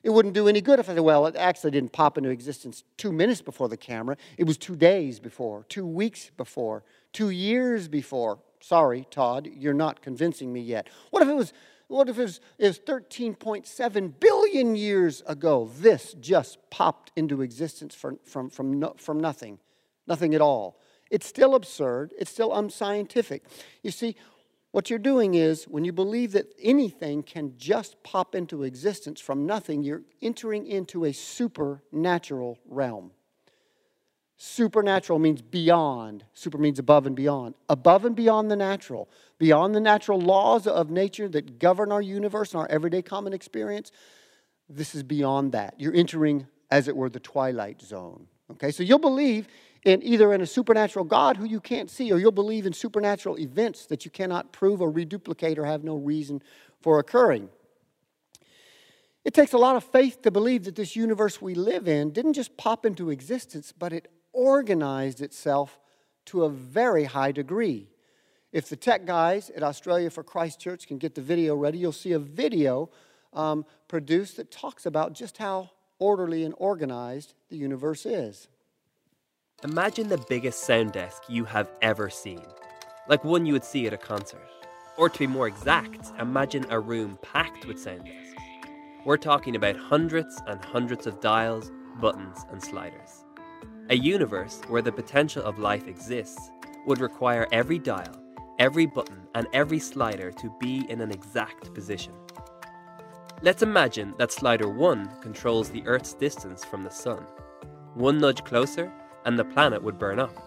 It 0.03 0.09
wouldn't 0.09 0.33
do 0.33 0.47
any 0.47 0.61
good 0.61 0.79
if 0.79 0.89
I 0.89 0.95
said, 0.95 1.01
well, 1.01 1.27
it 1.27 1.35
actually 1.35 1.71
didn't 1.71 1.91
pop 1.91 2.17
into 2.17 2.31
existence 2.31 2.83
two 2.97 3.11
minutes 3.11 3.41
before 3.41 3.69
the 3.69 3.77
camera. 3.77 4.17
It 4.37 4.45
was 4.45 4.57
two 4.57 4.75
days 4.75 5.19
before, 5.19 5.63
two 5.69 5.85
weeks 5.85 6.31
before, 6.37 6.83
two 7.13 7.29
years 7.29 7.87
before. 7.87 8.39
Sorry, 8.61 9.05
Todd, 9.11 9.47
you're 9.55 9.75
not 9.75 10.01
convincing 10.01 10.51
me 10.51 10.61
yet. 10.61 10.87
What 11.11 11.21
if 11.21 11.29
it 11.29 11.35
was, 11.35 11.53
what 11.91 12.09
if 12.09 12.17
it 12.17 12.23
was, 12.23 12.39
it 12.57 12.67
was 12.67 12.79
13.7 12.79 14.13
billion 14.19 14.75
years 14.75 15.21
ago? 15.27 15.69
This 15.79 16.15
just 16.19 16.57
popped 16.69 17.11
into 17.15 17.41
existence 17.41 17.93
from, 17.93 18.19
from, 18.23 18.49
from, 18.49 18.79
no, 18.79 18.95
from 18.97 19.19
nothing, 19.19 19.59
nothing 20.07 20.33
at 20.33 20.41
all. 20.41 20.79
It's 21.09 21.27
still 21.27 21.55
absurd, 21.55 22.13
it's 22.17 22.31
still 22.31 22.53
unscientific. 22.53 23.43
You 23.83 23.91
see, 23.91 24.15
what 24.71 24.89
you're 24.89 24.99
doing 24.99 25.33
is 25.33 25.65
when 25.65 25.83
you 25.83 25.91
believe 25.91 26.31
that 26.31 26.47
anything 26.61 27.23
can 27.23 27.55
just 27.57 28.01
pop 28.03 28.35
into 28.35 28.63
existence 28.63 29.19
from 29.19 29.45
nothing, 29.45 29.83
you're 29.83 30.03
entering 30.21 30.65
into 30.65 31.03
a 31.03 31.11
supernatural 31.11 32.57
realm. 32.65 33.11
Supernatural 34.43 35.19
means 35.19 35.39
beyond. 35.39 36.25
Super 36.33 36.57
means 36.57 36.79
above 36.79 37.05
and 37.05 37.15
beyond. 37.15 37.53
Above 37.69 38.05
and 38.05 38.15
beyond 38.15 38.49
the 38.49 38.55
natural. 38.55 39.07
Beyond 39.37 39.75
the 39.75 39.79
natural 39.79 40.19
laws 40.19 40.65
of 40.65 40.89
nature 40.89 41.29
that 41.29 41.59
govern 41.59 41.91
our 41.91 42.01
universe 42.01 42.53
and 42.53 42.61
our 42.61 42.67
everyday 42.67 43.03
common 43.03 43.33
experience. 43.33 43.91
This 44.67 44.95
is 44.95 45.03
beyond 45.03 45.51
that. 45.51 45.75
You're 45.77 45.93
entering, 45.93 46.47
as 46.71 46.87
it 46.87 46.97
were, 46.97 47.07
the 47.07 47.19
twilight 47.19 47.83
zone. 47.83 48.25
Okay, 48.53 48.71
so 48.71 48.81
you'll 48.81 48.97
believe 48.97 49.47
in 49.83 50.01
either 50.01 50.33
in 50.33 50.41
a 50.41 50.47
supernatural 50.47 51.05
God 51.05 51.37
who 51.37 51.45
you 51.45 51.59
can't 51.59 51.91
see, 51.91 52.11
or 52.11 52.17
you'll 52.17 52.31
believe 52.31 52.65
in 52.65 52.73
supernatural 52.73 53.37
events 53.37 53.85
that 53.85 54.05
you 54.05 54.09
cannot 54.09 54.51
prove 54.51 54.81
or 54.81 54.89
reduplicate 54.89 55.59
or 55.59 55.65
have 55.65 55.83
no 55.83 55.97
reason 55.97 56.41
for 56.81 56.97
occurring. 56.97 57.47
It 59.23 59.35
takes 59.35 59.53
a 59.53 59.59
lot 59.59 59.75
of 59.75 59.83
faith 59.83 60.23
to 60.23 60.31
believe 60.31 60.63
that 60.63 60.75
this 60.75 60.95
universe 60.95 61.39
we 61.39 61.53
live 61.53 61.87
in 61.87 62.09
didn't 62.09 62.33
just 62.33 62.57
pop 62.57 62.87
into 62.87 63.11
existence, 63.11 63.71
but 63.77 63.93
it 63.93 64.07
organized 64.33 65.21
itself 65.21 65.79
to 66.25 66.43
a 66.43 66.49
very 66.49 67.05
high 67.05 67.31
degree. 67.31 67.89
If 68.51 68.69
the 68.69 68.75
tech 68.75 69.05
guys 69.05 69.49
at 69.49 69.63
Australia 69.63 70.09
for 70.09 70.23
Christ 70.23 70.59
Church 70.59 70.87
can 70.87 70.97
get 70.97 71.15
the 71.15 71.21
video 71.21 71.55
ready, 71.55 71.77
you'll 71.77 71.91
see 71.91 72.11
a 72.11 72.19
video 72.19 72.89
um, 73.33 73.65
produced 73.87 74.37
that 74.37 74.51
talks 74.51 74.85
about 74.85 75.13
just 75.13 75.37
how 75.37 75.71
orderly 75.99 76.43
and 76.43 76.53
organized 76.57 77.33
the 77.49 77.55
universe 77.55 78.05
is. 78.05 78.47
Imagine 79.63 80.09
the 80.09 80.23
biggest 80.27 80.63
sound 80.63 80.91
desk 80.91 81.23
you 81.29 81.45
have 81.45 81.69
ever 81.81 82.09
seen, 82.09 82.43
like 83.07 83.23
one 83.23 83.45
you 83.45 83.53
would 83.53 83.63
see 83.63 83.85
at 83.87 83.93
a 83.93 83.97
concert. 83.97 84.41
Or 84.97 85.07
to 85.07 85.19
be 85.19 85.27
more 85.27 85.47
exact, 85.47 86.11
imagine 86.19 86.65
a 86.69 86.79
room 86.79 87.17
packed 87.21 87.65
with 87.65 87.79
sound 87.79 88.05
desks. 88.05 88.35
We're 89.05 89.17
talking 89.17 89.55
about 89.55 89.77
hundreds 89.77 90.41
and 90.47 90.63
hundreds 90.63 91.07
of 91.07 91.21
dials, 91.21 91.71
buttons, 91.99 92.37
and 92.51 92.61
sliders. 92.61 93.20
A 93.91 93.95
universe 93.95 94.61
where 94.69 94.81
the 94.81 94.89
potential 94.89 95.43
of 95.43 95.59
life 95.59 95.85
exists 95.85 96.49
would 96.85 97.01
require 97.01 97.45
every 97.51 97.77
dial, 97.77 98.15
every 98.57 98.85
button, 98.85 99.27
and 99.35 99.47
every 99.51 99.79
slider 99.79 100.31
to 100.31 100.55
be 100.61 100.85
in 100.87 101.01
an 101.01 101.11
exact 101.11 101.73
position. 101.73 102.13
Let's 103.41 103.63
imagine 103.63 104.13
that 104.17 104.31
slider 104.31 104.69
1 104.69 105.17
controls 105.19 105.69
the 105.69 105.85
Earth's 105.85 106.13
distance 106.13 106.63
from 106.63 106.85
the 106.85 106.89
Sun. 106.89 107.25
One 107.95 108.17
nudge 108.17 108.45
closer, 108.45 108.89
and 109.25 109.37
the 109.37 109.43
planet 109.43 109.83
would 109.83 109.99
burn 109.99 110.19
up. 110.19 110.37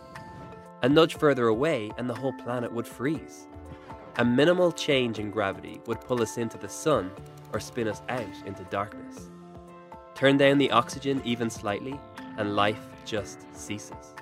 A 0.83 0.89
nudge 0.89 1.17
further 1.17 1.49
away, 1.49 1.93
and 1.99 2.09
the 2.09 2.15
whole 2.15 2.33
planet 2.33 2.73
would 2.73 2.89
freeze. 2.89 3.47
A 4.17 4.25
minimal 4.25 4.73
change 4.73 5.19
in 5.19 5.31
gravity 5.31 5.83
would 5.85 6.01
pull 6.01 6.23
us 6.23 6.39
into 6.39 6.57
the 6.57 6.71
sun 6.71 7.11
or 7.53 7.61
spin 7.61 7.89
us 7.89 8.01
out 8.09 8.47
into 8.47 8.65
darkness. 8.71 9.29
Turn 10.15 10.39
down 10.39 10.57
the 10.57 10.71
oxygen 10.71 11.21
even 11.27 11.51
slightly, 11.51 12.01
and 12.39 12.57
life 12.57 12.81
just 13.05 13.47
ceases. 13.55 14.15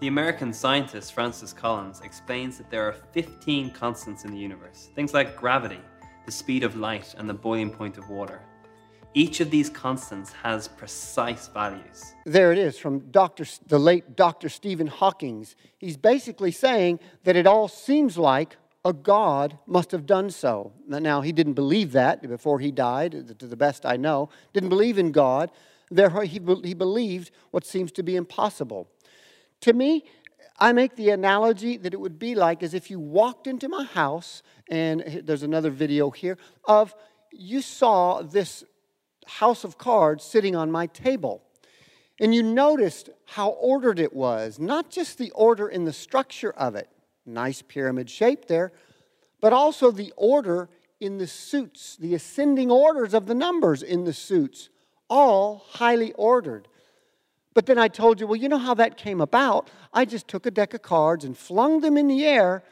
The 0.00 0.08
American 0.08 0.52
scientist 0.52 1.14
Francis 1.14 1.52
Collins 1.52 2.02
explains 2.04 2.58
that 2.58 2.70
there 2.70 2.86
are 2.86 2.92
15 2.92 3.70
constants 3.70 4.24
in 4.24 4.30
the 4.30 4.38
universe, 4.38 4.90
things 4.94 5.14
like 5.14 5.36
gravity, 5.36 5.80
the 6.26 6.32
speed 6.32 6.64
of 6.64 6.76
light, 6.76 7.14
and 7.16 7.28
the 7.28 7.34
boiling 7.34 7.70
point 7.70 7.96
of 7.96 8.08
water. 8.10 8.42
Each 9.14 9.40
of 9.40 9.50
these 9.50 9.70
constants 9.70 10.30
has 10.32 10.68
precise 10.68 11.48
values. 11.48 12.14
There 12.26 12.52
it 12.52 12.58
is 12.58 12.76
from 12.76 13.10
Dr. 13.10 13.46
the 13.66 13.78
late 13.78 14.14
Dr. 14.14 14.50
Stephen 14.50 14.86
Hawking. 14.86 15.46
He's 15.78 15.96
basically 15.96 16.52
saying 16.52 17.00
that 17.24 17.34
it 17.34 17.46
all 17.46 17.66
seems 17.66 18.18
like 18.18 18.58
a 18.84 18.92
God 18.92 19.58
must 19.66 19.90
have 19.92 20.04
done 20.04 20.28
so. 20.28 20.72
Now, 20.86 21.22
he 21.22 21.32
didn't 21.32 21.54
believe 21.54 21.92
that 21.92 22.20
before 22.20 22.60
he 22.60 22.70
died, 22.70 23.38
to 23.38 23.46
the 23.46 23.56
best 23.56 23.86
I 23.86 23.96
know. 23.96 24.28
Didn't 24.52 24.68
believe 24.68 24.98
in 24.98 25.12
God. 25.12 25.50
Therefore, 25.90 26.24
he, 26.24 26.40
he 26.64 26.74
believed 26.74 27.30
what 27.50 27.64
seems 27.64 27.92
to 27.92 28.02
be 28.02 28.16
impossible. 28.16 28.88
To 29.62 29.72
me, 29.72 30.04
I 30.58 30.72
make 30.72 30.96
the 30.96 31.10
analogy 31.10 31.76
that 31.76 31.92
it 31.92 32.00
would 32.00 32.18
be 32.18 32.34
like 32.34 32.62
as 32.62 32.74
if 32.74 32.90
you 32.90 32.98
walked 32.98 33.46
into 33.46 33.68
my 33.68 33.84
house, 33.84 34.42
and 34.70 35.22
there's 35.24 35.42
another 35.42 35.70
video 35.70 36.10
here, 36.10 36.38
of 36.64 36.94
you 37.30 37.60
saw 37.60 38.22
this 38.22 38.64
house 39.26 39.64
of 39.64 39.76
cards 39.76 40.24
sitting 40.24 40.56
on 40.56 40.70
my 40.70 40.86
table. 40.86 41.42
And 42.18 42.34
you 42.34 42.42
noticed 42.42 43.10
how 43.26 43.50
ordered 43.50 43.98
it 43.98 44.14
was, 44.14 44.58
not 44.58 44.90
just 44.90 45.18
the 45.18 45.30
order 45.32 45.68
in 45.68 45.84
the 45.84 45.92
structure 45.92 46.52
of 46.52 46.74
it, 46.74 46.88
nice 47.26 47.60
pyramid 47.60 48.08
shape 48.08 48.46
there, 48.46 48.72
but 49.40 49.52
also 49.52 49.90
the 49.90 50.14
order 50.16 50.70
in 50.98 51.18
the 51.18 51.26
suits, 51.26 51.96
the 51.96 52.14
ascending 52.14 52.70
orders 52.70 53.12
of 53.12 53.26
the 53.26 53.34
numbers 53.34 53.82
in 53.82 54.04
the 54.04 54.14
suits, 54.14 54.70
all 55.08 55.64
highly 55.68 56.12
ordered. 56.12 56.68
But 57.54 57.66
then 57.66 57.78
I 57.78 57.88
told 57.88 58.20
you, 58.20 58.26
well, 58.26 58.36
you 58.36 58.48
know 58.48 58.58
how 58.58 58.74
that 58.74 58.96
came 58.96 59.20
about? 59.20 59.70
I 59.92 60.04
just 60.04 60.28
took 60.28 60.44
a 60.44 60.50
deck 60.50 60.74
of 60.74 60.82
cards 60.82 61.24
and 61.24 61.36
flung 61.36 61.80
them 61.80 61.96
in 61.96 62.06
the 62.06 62.24
air, 62.24 62.62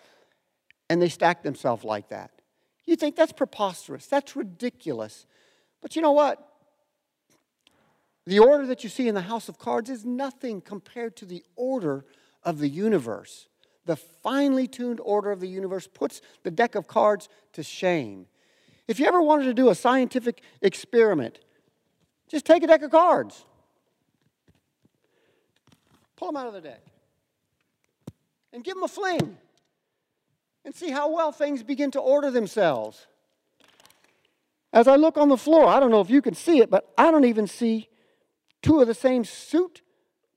and 0.91 1.01
they 1.01 1.09
stacked 1.09 1.43
themselves 1.43 1.85
like 1.85 2.11
that. 2.11 2.31
You 2.85 2.97
think 2.97 3.17
that's 3.17 3.33
preposterous, 3.33 4.07
that's 4.07 4.37
ridiculous. 4.37 5.27
But 5.81 5.97
you 5.97 6.03
know 6.03 6.13
what? 6.13 6.47
The 8.27 8.39
order 8.39 8.67
that 8.67 8.85
you 8.85 8.91
see 8.91 9.09
in 9.09 9.15
the 9.15 9.23
house 9.23 9.49
of 9.49 9.59
cards 9.59 9.91
is 9.91 10.05
nothing 10.05 10.61
compared 10.61 11.17
to 11.17 11.27
the 11.27 11.45
order 11.57 12.05
of 12.43 12.59
the 12.59 12.69
universe. 12.69 13.49
The 13.87 13.97
finely 13.97 14.67
tuned 14.67 15.01
order 15.01 15.31
of 15.31 15.41
the 15.41 15.49
universe 15.49 15.87
puts 15.87 16.23
the 16.43 16.51
deck 16.51 16.75
of 16.75 16.87
cards 16.87 17.29
to 17.53 17.63
shame. 17.63 18.27
If 18.89 18.99
you 18.99 19.07
ever 19.07 19.21
wanted 19.21 19.45
to 19.45 19.55
do 19.55 19.69
a 19.69 19.75
scientific 19.75 20.43
experiment, 20.63 21.39
just 22.35 22.47
take 22.47 22.65
a 22.65 22.67
deck 22.67 22.83
of 22.83 22.91
cards. 22.91 23.45
pull 26.17 26.33
them 26.33 26.37
out 26.37 26.49
of 26.49 26.53
the 26.53 26.61
deck 26.61 26.83
and 28.53 28.65
give 28.65 28.75
them 28.75 28.83
a 28.83 28.89
fling 28.89 29.37
and 30.65 30.75
see 30.75 30.91
how 30.91 31.15
well 31.15 31.31
things 31.31 31.63
begin 31.63 31.93
to 31.93 32.01
order 32.01 32.33
themselves. 32.33 33.07
As 34.73 34.89
I 34.89 34.97
look 34.97 35.17
on 35.17 35.29
the 35.29 35.37
floor, 35.37 35.69
I 35.69 35.79
don't 35.79 35.93
know 35.93 36.01
if 36.01 36.11
you 36.11 36.21
can 36.21 36.35
see 36.35 36.59
it, 36.59 36.71
but 36.71 36.93
I 36.99 37.13
don't 37.13 37.25
even 37.25 37.47
see 37.47 37.89
two 38.63 38.81
of 38.81 38.89
the 38.89 38.95
same 38.95 39.23
suit 39.23 39.83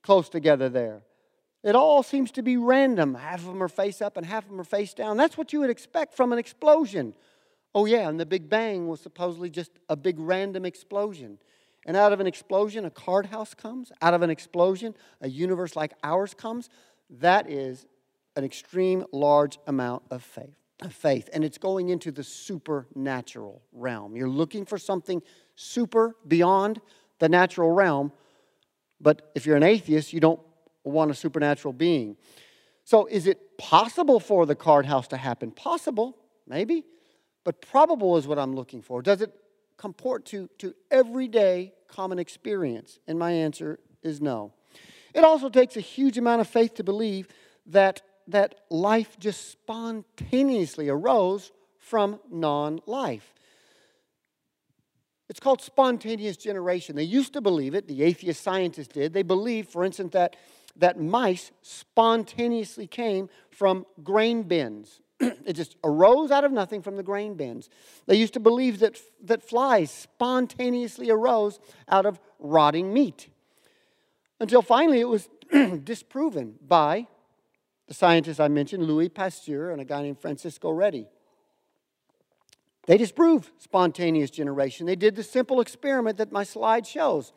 close 0.00 0.28
together 0.28 0.68
there. 0.68 1.02
It 1.64 1.74
all 1.74 2.04
seems 2.04 2.30
to 2.32 2.42
be 2.42 2.56
random. 2.56 3.16
Half 3.16 3.40
of 3.40 3.46
them 3.46 3.60
are 3.60 3.68
face 3.68 4.00
up 4.00 4.16
and 4.16 4.24
half 4.24 4.44
of 4.44 4.50
them 4.50 4.60
are 4.60 4.64
face 4.64 4.94
down. 4.94 5.16
That's 5.16 5.36
what 5.36 5.52
you 5.52 5.58
would 5.58 5.70
expect 5.70 6.14
from 6.14 6.32
an 6.32 6.38
explosion. 6.38 7.14
Oh, 7.74 7.86
yeah, 7.86 8.08
and 8.08 8.20
the 8.20 8.26
Big 8.26 8.48
Bang 8.48 8.86
was 8.86 9.00
supposedly 9.00 9.50
just 9.50 9.72
a 9.88 9.96
big 9.96 10.20
random 10.20 10.64
explosion. 10.64 11.38
And 11.86 11.96
out 11.96 12.12
of 12.12 12.20
an 12.20 12.26
explosion, 12.26 12.84
a 12.84 12.90
card 12.90 13.26
house 13.26 13.54
comes. 13.54 13.92
Out 14.02 14.14
of 14.14 14.22
an 14.22 14.30
explosion, 14.30 14.94
a 15.20 15.28
universe 15.28 15.76
like 15.76 15.92
ours 16.02 16.34
comes. 16.34 16.68
That 17.08 17.50
is 17.50 17.86
an 18.36 18.44
extreme 18.44 19.04
large 19.12 19.58
amount 19.66 20.02
of 20.10 20.22
faith. 20.22 20.54
Of 20.80 20.94
faith, 20.94 21.28
and 21.32 21.44
it's 21.44 21.58
going 21.58 21.88
into 21.88 22.12
the 22.12 22.22
supernatural 22.22 23.62
realm. 23.72 24.14
You're 24.14 24.28
looking 24.28 24.64
for 24.64 24.78
something 24.78 25.22
super 25.56 26.14
beyond 26.28 26.80
the 27.18 27.28
natural 27.28 27.72
realm, 27.72 28.12
but 29.00 29.32
if 29.34 29.44
you're 29.44 29.56
an 29.56 29.64
atheist, 29.64 30.12
you 30.12 30.20
don't 30.20 30.38
want 30.84 31.10
a 31.10 31.14
supernatural 31.14 31.72
being. 31.72 32.16
So, 32.84 33.06
is 33.06 33.26
it 33.26 33.58
possible 33.58 34.20
for 34.20 34.46
the 34.46 34.54
card 34.54 34.86
house 34.86 35.08
to 35.08 35.16
happen? 35.16 35.50
Possible, 35.50 36.16
maybe, 36.46 36.84
but 37.42 37.60
probable 37.60 38.16
is 38.16 38.28
what 38.28 38.38
I'm 38.38 38.54
looking 38.54 38.80
for. 38.80 39.02
Does 39.02 39.20
it 39.20 39.34
comport 39.78 40.26
to, 40.26 40.50
to 40.58 40.74
everyday 40.90 41.72
common 41.88 42.18
experience? 42.18 42.98
And 43.08 43.18
my 43.18 43.30
answer 43.30 43.78
is 44.02 44.20
no. 44.20 44.52
It 45.14 45.24
also 45.24 45.48
takes 45.48 45.76
a 45.76 45.80
huge 45.80 46.18
amount 46.18 46.42
of 46.42 46.48
faith 46.48 46.74
to 46.74 46.84
believe 46.84 47.28
that 47.66 48.02
that 48.28 48.60
life 48.70 49.18
just 49.18 49.50
spontaneously 49.50 50.88
arose 50.88 51.50
from 51.78 52.20
non 52.30 52.80
life. 52.86 53.34
It's 55.28 55.40
called 55.40 55.60
spontaneous 55.60 56.36
generation. 56.36 56.96
They 56.96 57.02
used 57.02 57.32
to 57.34 57.40
believe 57.40 57.74
it, 57.74 57.88
the 57.88 58.02
atheist 58.02 58.42
scientists 58.42 58.88
did. 58.88 59.12
They 59.12 59.22
believed, 59.22 59.70
for 59.70 59.84
instance, 59.84 60.12
that, 60.12 60.36
that 60.76 60.98
mice 60.98 61.50
spontaneously 61.62 62.86
came 62.86 63.28
from 63.50 63.84
grain 64.02 64.42
bins. 64.44 65.00
it 65.20 65.54
just 65.54 65.76
arose 65.82 66.30
out 66.30 66.44
of 66.44 66.52
nothing 66.52 66.82
from 66.82 66.96
the 66.96 67.02
grain 67.02 67.34
bins. 67.34 67.68
They 68.06 68.16
used 68.16 68.34
to 68.34 68.40
believe 68.40 68.78
that, 68.80 69.00
that 69.24 69.42
flies 69.42 69.90
spontaneously 69.90 71.10
arose 71.10 71.58
out 71.88 72.06
of 72.06 72.20
rotting 72.38 72.92
meat. 72.92 73.28
Until 74.40 74.62
finally 74.62 75.00
it 75.00 75.08
was 75.08 75.28
disproven 75.84 76.54
by 76.66 77.06
the 77.88 77.94
scientists 77.94 78.38
I 78.38 78.48
mentioned, 78.48 78.84
Louis 78.84 79.08
Pasteur 79.08 79.70
and 79.70 79.80
a 79.80 79.84
guy 79.84 80.02
named 80.02 80.20
Francisco 80.20 80.70
Redi. 80.70 81.08
They 82.86 82.96
disproved 82.96 83.50
spontaneous 83.58 84.30
generation. 84.30 84.86
They 84.86 84.96
did 84.96 85.16
the 85.16 85.22
simple 85.22 85.60
experiment 85.60 86.18
that 86.18 86.32
my 86.32 86.44
slide 86.44 86.86
shows. 86.86 87.32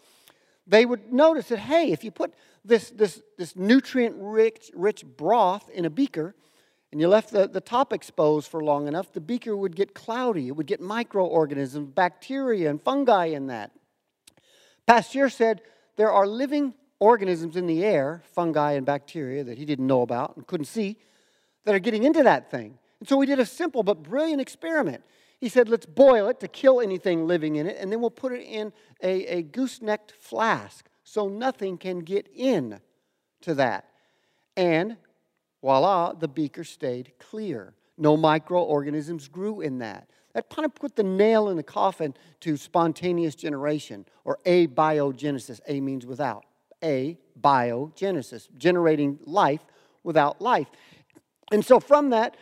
They 0.67 0.85
would 0.85 1.11
notice 1.11 1.47
that, 1.49 1.59
hey, 1.59 1.91
if 1.91 2.03
you 2.03 2.11
put 2.11 2.33
this, 2.63 2.89
this, 2.91 3.21
this 3.37 3.55
nutrient 3.55 4.15
rich, 4.17 4.71
rich 4.73 5.03
broth 5.05 5.69
in 5.69 5.85
a 5.85 5.89
beaker 5.89 6.35
and 6.91 6.99
you 6.99 7.07
left 7.07 7.31
the, 7.31 7.47
the 7.47 7.61
top 7.61 7.93
exposed 7.93 8.49
for 8.49 8.61
long 8.61 8.87
enough, 8.87 9.13
the 9.13 9.21
beaker 9.21 9.55
would 9.55 9.75
get 9.75 9.93
cloudy. 9.93 10.47
It 10.47 10.51
would 10.51 10.67
get 10.67 10.81
microorganisms, 10.81 11.89
bacteria, 11.93 12.69
and 12.69 12.81
fungi 12.81 13.27
in 13.27 13.47
that. 13.47 13.71
Pasteur 14.85 15.29
said 15.29 15.61
there 15.95 16.11
are 16.11 16.27
living 16.27 16.73
organisms 16.99 17.55
in 17.55 17.65
the 17.65 17.83
air, 17.83 18.21
fungi 18.33 18.73
and 18.73 18.85
bacteria 18.85 19.43
that 19.43 19.57
he 19.57 19.65
didn't 19.65 19.87
know 19.87 20.01
about 20.01 20.35
and 20.35 20.45
couldn't 20.45 20.65
see, 20.65 20.97
that 21.63 21.73
are 21.73 21.79
getting 21.79 22.03
into 22.03 22.23
that 22.23 22.51
thing. 22.51 22.77
And 22.99 23.07
so 23.07 23.17
we 23.17 23.25
did 23.25 23.39
a 23.39 23.45
simple 23.45 23.83
but 23.83 24.03
brilliant 24.03 24.41
experiment. 24.41 25.03
He 25.39 25.49
said, 25.49 25.69
let's 25.69 25.85
boil 25.87 26.27
it 26.27 26.39
to 26.41 26.47
kill 26.47 26.81
anything 26.81 27.25
living 27.25 27.55
in 27.55 27.65
it, 27.67 27.77
and 27.79 27.91
then 27.91 28.01
we'll 28.01 28.11
put 28.11 28.33
it 28.33 28.43
in 28.43 28.73
a, 29.01 29.25
a 29.37 29.41
goosenecked 29.41 30.11
flask 30.11 30.87
so 31.03 31.27
nothing 31.27 31.77
can 31.77 31.99
get 31.99 32.29
in 32.35 32.79
to 33.41 33.55
that. 33.55 33.85
And 34.55 34.97
voila, 35.61 36.13
the 36.13 36.27
beaker 36.27 36.63
stayed 36.63 37.11
clear. 37.19 37.73
No 37.97 38.17
microorganisms 38.17 39.27
grew 39.27 39.61
in 39.61 39.79
that. 39.79 40.07
That 40.33 40.49
kind 40.49 40.65
of 40.65 40.73
put 40.73 40.95
the 40.95 41.03
nail 41.03 41.49
in 41.49 41.57
the 41.57 41.63
coffin 41.63 42.13
to 42.41 42.57
spontaneous 42.57 43.35
generation 43.35 44.05
or 44.23 44.39
abiogenesis. 44.45 45.59
A 45.67 45.81
means 45.81 46.05
without 46.05 46.45
a 46.83 47.17
biogenesis, 47.39 48.47
generating 48.57 49.19
life 49.25 49.61
without 50.03 50.41
life. 50.41 50.67
And 51.51 51.63
so 51.63 51.79
from 51.79 52.11
that, 52.11 52.37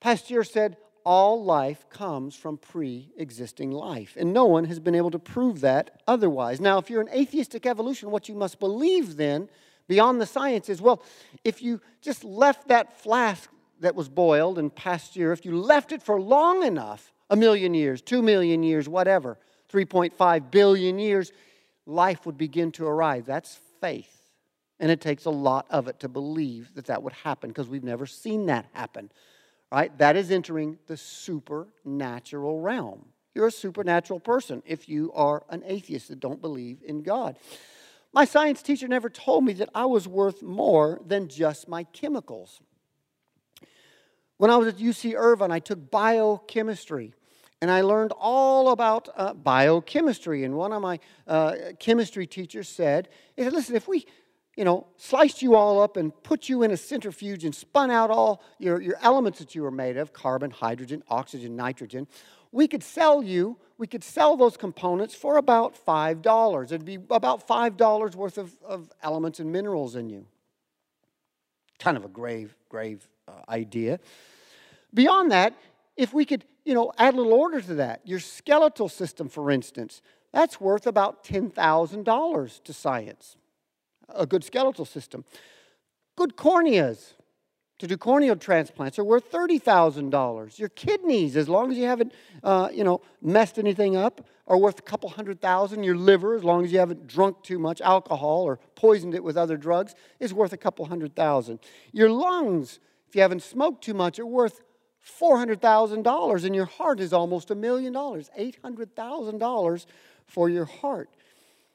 Pasteur 0.00 0.44
said, 0.44 0.76
all 1.04 1.44
life 1.44 1.88
comes 1.90 2.34
from 2.34 2.56
pre 2.56 3.12
existing 3.16 3.70
life. 3.70 4.16
And 4.18 4.32
no 4.32 4.46
one 4.46 4.64
has 4.64 4.80
been 4.80 4.94
able 4.94 5.10
to 5.10 5.18
prove 5.18 5.60
that 5.60 6.02
otherwise. 6.06 6.60
Now, 6.60 6.78
if 6.78 6.88
you're 6.88 7.02
an 7.02 7.10
atheistic 7.10 7.66
evolution, 7.66 8.10
what 8.10 8.28
you 8.28 8.34
must 8.34 8.58
believe 8.58 9.16
then, 9.16 9.50
beyond 9.88 10.20
the 10.20 10.26
science, 10.26 10.68
is 10.68 10.80
well, 10.80 11.02
if 11.44 11.62
you 11.62 11.80
just 12.00 12.24
left 12.24 12.68
that 12.68 13.00
flask 13.00 13.50
that 13.80 13.94
was 13.94 14.08
boiled 14.08 14.58
in 14.58 14.70
Pasteur, 14.70 15.32
if 15.32 15.44
you 15.44 15.56
left 15.56 15.92
it 15.92 16.02
for 16.02 16.20
long 16.20 16.62
enough, 16.62 17.12
a 17.30 17.36
million 17.36 17.74
years, 17.74 18.02
two 18.02 18.22
million 18.22 18.62
years, 18.62 18.88
whatever, 18.88 19.38
3.5 19.72 20.50
billion 20.50 20.98
years, 20.98 21.32
life 21.86 22.26
would 22.26 22.38
begin 22.38 22.70
to 22.72 22.86
arise. 22.86 23.24
That's 23.24 23.58
faith. 23.80 24.10
And 24.80 24.90
it 24.90 25.00
takes 25.00 25.24
a 25.24 25.30
lot 25.30 25.66
of 25.70 25.88
it 25.88 26.00
to 26.00 26.08
believe 26.08 26.74
that 26.74 26.86
that 26.86 27.02
would 27.02 27.12
happen 27.12 27.50
because 27.50 27.68
we've 27.68 27.84
never 27.84 28.06
seen 28.06 28.46
that 28.46 28.66
happen. 28.72 29.10
Right? 29.72 29.96
That 29.98 30.16
is 30.16 30.30
entering 30.30 30.78
the 30.86 30.96
supernatural 30.96 32.60
realm. 32.60 33.06
You're 33.34 33.48
a 33.48 33.52
supernatural 33.52 34.20
person 34.20 34.62
if 34.64 34.88
you 34.88 35.12
are 35.14 35.42
an 35.48 35.62
atheist 35.66 36.08
that 36.08 36.20
don't 36.20 36.40
believe 36.40 36.78
in 36.84 37.02
God. 37.02 37.36
My 38.14 38.24
science 38.24 38.62
teacher 38.62 38.86
never 38.86 39.10
told 39.10 39.44
me 39.44 39.54
that 39.54 39.70
I 39.74 39.86
was 39.86 40.06
worth 40.06 40.40
more 40.40 41.00
than 41.04 41.26
just 41.26 41.66
my 41.66 41.82
chemicals. 41.82 42.60
When 44.36 44.52
I 44.52 44.56
was 44.56 44.68
at 44.68 44.76
UC 44.76 45.14
Irvine, 45.16 45.50
I 45.50 45.58
took 45.58 45.90
biochemistry 45.90 47.12
and 47.60 47.72
I 47.72 47.80
learned 47.80 48.12
all 48.16 48.70
about 48.70 49.08
uh, 49.16 49.34
biochemistry. 49.34 50.44
And 50.44 50.54
one 50.54 50.72
of 50.72 50.80
my 50.80 51.00
uh, 51.26 51.54
chemistry 51.80 52.28
teachers 52.28 52.68
said, 52.68 53.08
he 53.36 53.42
said, 53.42 53.52
listen, 53.52 53.74
if 53.74 53.88
we, 53.88 54.06
you 54.56 54.64
know, 54.64 54.86
sliced 54.96 55.42
you 55.42 55.56
all 55.56 55.82
up 55.82 55.96
and 55.96 56.12
put 56.22 56.48
you 56.48 56.62
in 56.62 56.70
a 56.70 56.76
centrifuge 56.76 57.44
and 57.44 57.52
spun 57.52 57.90
out 57.90 58.10
all 58.10 58.44
your, 58.60 58.80
your 58.80 58.96
elements 59.02 59.40
that 59.40 59.56
you 59.56 59.62
were 59.62 59.72
made 59.72 59.96
of, 59.96 60.12
carbon, 60.12 60.52
hydrogen, 60.52 61.02
oxygen, 61.08 61.56
nitrogen, 61.56 62.06
we 62.52 62.68
could 62.68 62.84
sell 62.84 63.24
you, 63.24 63.58
we 63.84 63.88
could 63.88 64.02
sell 64.02 64.34
those 64.34 64.56
components 64.56 65.14
for 65.14 65.36
about 65.36 65.76
$5. 65.76 66.64
It'd 66.64 66.86
be 66.86 66.98
about 67.10 67.46
$5 67.46 68.14
worth 68.14 68.38
of, 68.38 68.50
of 68.66 68.90
elements 69.02 69.40
and 69.40 69.52
minerals 69.52 69.94
in 69.94 70.08
you. 70.08 70.24
Kind 71.78 71.98
of 71.98 72.04
a 72.06 72.08
grave, 72.08 72.56
grave 72.70 73.06
uh, 73.28 73.32
idea. 73.46 74.00
Beyond 74.94 75.32
that, 75.32 75.52
if 75.98 76.14
we 76.14 76.24
could 76.24 76.46
you 76.64 76.72
know, 76.72 76.92
add 76.96 77.12
a 77.12 77.18
little 77.18 77.34
order 77.34 77.60
to 77.60 77.74
that. 77.74 78.00
Your 78.06 78.20
skeletal 78.20 78.88
system, 78.88 79.28
for 79.28 79.50
instance, 79.50 80.00
that's 80.32 80.58
worth 80.58 80.86
about 80.86 81.22
$10,000 81.22 82.62
to 82.64 82.72
science, 82.72 83.36
a 84.08 84.24
good 84.24 84.44
skeletal 84.44 84.86
system. 84.86 85.26
Good 86.16 86.36
corneas 86.36 87.12
to 87.84 87.88
do 87.88 87.98
corneal 87.98 88.34
transplants 88.34 88.98
are 88.98 89.04
worth 89.04 89.30
$30,000. 89.30 90.58
Your 90.58 90.70
kidneys, 90.70 91.36
as 91.36 91.50
long 91.50 91.70
as 91.70 91.76
you 91.76 91.84
haven't, 91.84 92.14
uh, 92.42 92.70
you 92.72 92.82
know, 92.82 93.02
messed 93.20 93.58
anything 93.58 93.94
up, 93.94 94.26
are 94.46 94.56
worth 94.56 94.78
a 94.78 94.82
couple 94.82 95.10
hundred 95.10 95.38
thousand. 95.38 95.84
Your 95.84 95.94
liver, 95.94 96.34
as 96.34 96.42
long 96.42 96.64
as 96.64 96.72
you 96.72 96.78
haven't 96.78 97.06
drunk 97.06 97.42
too 97.42 97.58
much 97.58 97.82
alcohol 97.82 98.42
or 98.42 98.58
poisoned 98.74 99.14
it 99.14 99.22
with 99.22 99.36
other 99.36 99.58
drugs, 99.58 99.94
is 100.18 100.32
worth 100.32 100.54
a 100.54 100.56
couple 100.56 100.86
hundred 100.86 101.14
thousand. 101.14 101.58
Your 101.92 102.10
lungs, 102.10 102.80
if 103.06 103.14
you 103.14 103.20
haven't 103.20 103.42
smoked 103.42 103.84
too 103.84 103.94
much, 103.94 104.18
are 104.18 104.24
worth 104.24 104.62
$400,000 105.20 106.44
and 106.44 106.54
your 106.54 106.64
heart 106.64 107.00
is 107.00 107.12
almost 107.12 107.50
a 107.50 107.54
million 107.54 107.92
dollars, 107.92 108.30
$800,000 108.38 109.86
for 110.26 110.48
your 110.48 110.64
heart. 110.64 111.10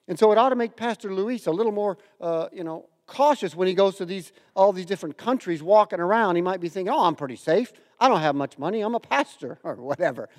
And 0.07 0.17
so 0.17 0.31
it 0.31 0.39
ought 0.39 0.49
to 0.49 0.55
make 0.55 0.75
Pastor 0.75 1.13
Luis 1.13 1.45
a 1.45 1.51
little 1.51 1.71
more, 1.71 1.99
uh, 2.19 2.47
you 2.51 2.63
know, 2.63 2.89
cautious 3.09 3.55
when 3.55 3.67
he 3.67 3.73
goes 3.73 3.95
to 3.97 4.05
these 4.05 4.31
all 4.55 4.71
these 4.71 4.85
different 4.85 5.17
countries 5.17 5.61
walking 5.61 5.99
around. 5.99 6.35
He 6.35 6.41
might 6.41 6.61
be 6.61 6.69
thinking, 6.69 6.93
"Oh, 6.93 7.03
I'm 7.03 7.15
pretty 7.15 7.35
safe. 7.35 7.73
I 7.99 8.07
don't 8.07 8.21
have 8.21 8.35
much 8.35 8.57
money. 8.57 8.81
I'm 8.81 8.95
a 8.95 8.99
pastor 8.99 9.59
or 9.63 9.75
whatever." 9.75 10.29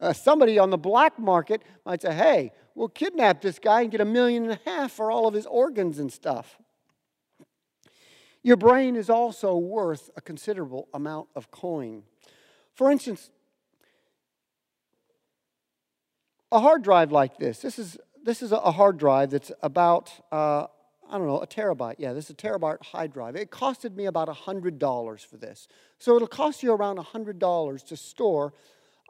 Uh, 0.00 0.12
somebody 0.12 0.58
on 0.58 0.70
the 0.70 0.78
black 0.78 1.18
market 1.18 1.62
might 1.86 2.02
say, 2.02 2.12
"Hey, 2.12 2.52
we'll 2.74 2.88
kidnap 2.88 3.40
this 3.40 3.58
guy 3.58 3.82
and 3.82 3.90
get 3.90 4.00
a 4.00 4.04
million 4.04 4.44
and 4.44 4.52
a 4.52 4.70
half 4.70 4.92
for 4.92 5.10
all 5.10 5.28
of 5.28 5.34
his 5.34 5.46
organs 5.46 5.98
and 5.98 6.12
stuff." 6.12 6.58
Your 8.42 8.58
brain 8.58 8.94
is 8.94 9.08
also 9.08 9.56
worth 9.56 10.10
a 10.16 10.20
considerable 10.20 10.88
amount 10.92 11.28
of 11.34 11.50
coin. 11.50 12.02
For 12.74 12.90
instance, 12.90 13.30
a 16.52 16.60
hard 16.60 16.82
drive 16.82 17.10
like 17.10 17.38
this, 17.38 17.60
this 17.60 17.78
is, 17.78 17.96
this 18.22 18.42
is 18.42 18.52
a 18.52 18.72
hard 18.72 18.98
drive 18.98 19.30
that's 19.30 19.50
about, 19.62 20.12
uh, 20.30 20.66
I 21.14 21.18
don't 21.18 21.28
know, 21.28 21.38
a 21.38 21.46
terabyte. 21.46 21.94
Yeah, 21.98 22.12
this 22.12 22.24
is 22.24 22.30
a 22.30 22.34
terabyte 22.34 22.84
hard 22.86 23.12
drive. 23.12 23.36
It 23.36 23.52
costed 23.52 23.94
me 23.94 24.06
about 24.06 24.26
$100 24.26 25.24
for 25.24 25.36
this. 25.36 25.68
So 26.00 26.16
it'll 26.16 26.26
cost 26.26 26.64
you 26.64 26.72
around 26.72 26.98
$100 26.98 27.86
to 27.86 27.96
store 27.96 28.52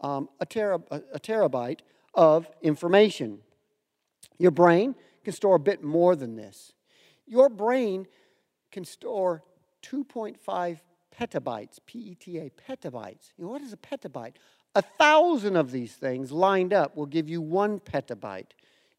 um, 0.02 0.28
a, 0.38 0.44
tera, 0.44 0.82
a, 0.90 1.18
terabyte 1.18 1.78
of 2.12 2.46
information. 2.60 3.38
Your 4.36 4.50
brain 4.50 4.94
can 5.24 5.32
store 5.32 5.56
a 5.56 5.58
bit 5.58 5.82
more 5.82 6.14
than 6.14 6.36
this. 6.36 6.74
Your 7.26 7.48
brain 7.48 8.06
can 8.70 8.84
store 8.84 9.42
2.5 9.82 10.80
petabytes, 11.18 11.78
P 11.86 11.98
E 12.00 12.14
T 12.16 12.38
A, 12.38 12.50
petabytes. 12.50 13.32
You 13.38 13.44
know, 13.44 13.50
what 13.50 13.62
is 13.62 13.72
a 13.72 13.78
petabyte? 13.78 14.34
A 14.74 14.82
thousand 14.82 15.56
of 15.56 15.70
these 15.70 15.94
things 15.94 16.30
lined 16.30 16.74
up 16.74 16.94
will 16.98 17.06
give 17.06 17.30
you 17.30 17.40
one 17.40 17.80
petabyte. 17.80 18.50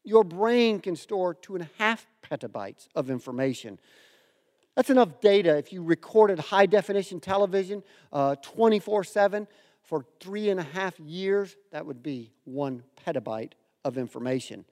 Your 0.06 0.22
brain 0.22 0.78
can 0.78 0.94
store 0.94 1.34
two 1.34 1.56
and 1.56 1.64
a 1.64 1.70
half 1.78 2.06
petabytes 2.22 2.86
of 2.94 3.10
information. 3.10 3.80
That's 4.76 4.88
enough 4.88 5.20
data 5.20 5.56
if 5.56 5.72
you 5.72 5.82
recorded 5.82 6.38
high 6.38 6.66
definition 6.66 7.18
television 7.18 7.82
uh, 8.12 8.36
24 8.36 9.00
uh, 9.00 9.02
7 9.02 9.48
for 9.82 10.06
three 10.20 10.48
and 10.50 10.60
a 10.60 10.62
half 10.62 10.98
years. 11.00 11.56
That 11.72 11.86
would 11.86 12.04
be 12.04 12.30
one 12.44 12.84
petabyte 13.04 13.52
of 13.84 13.98
information. 13.98 14.64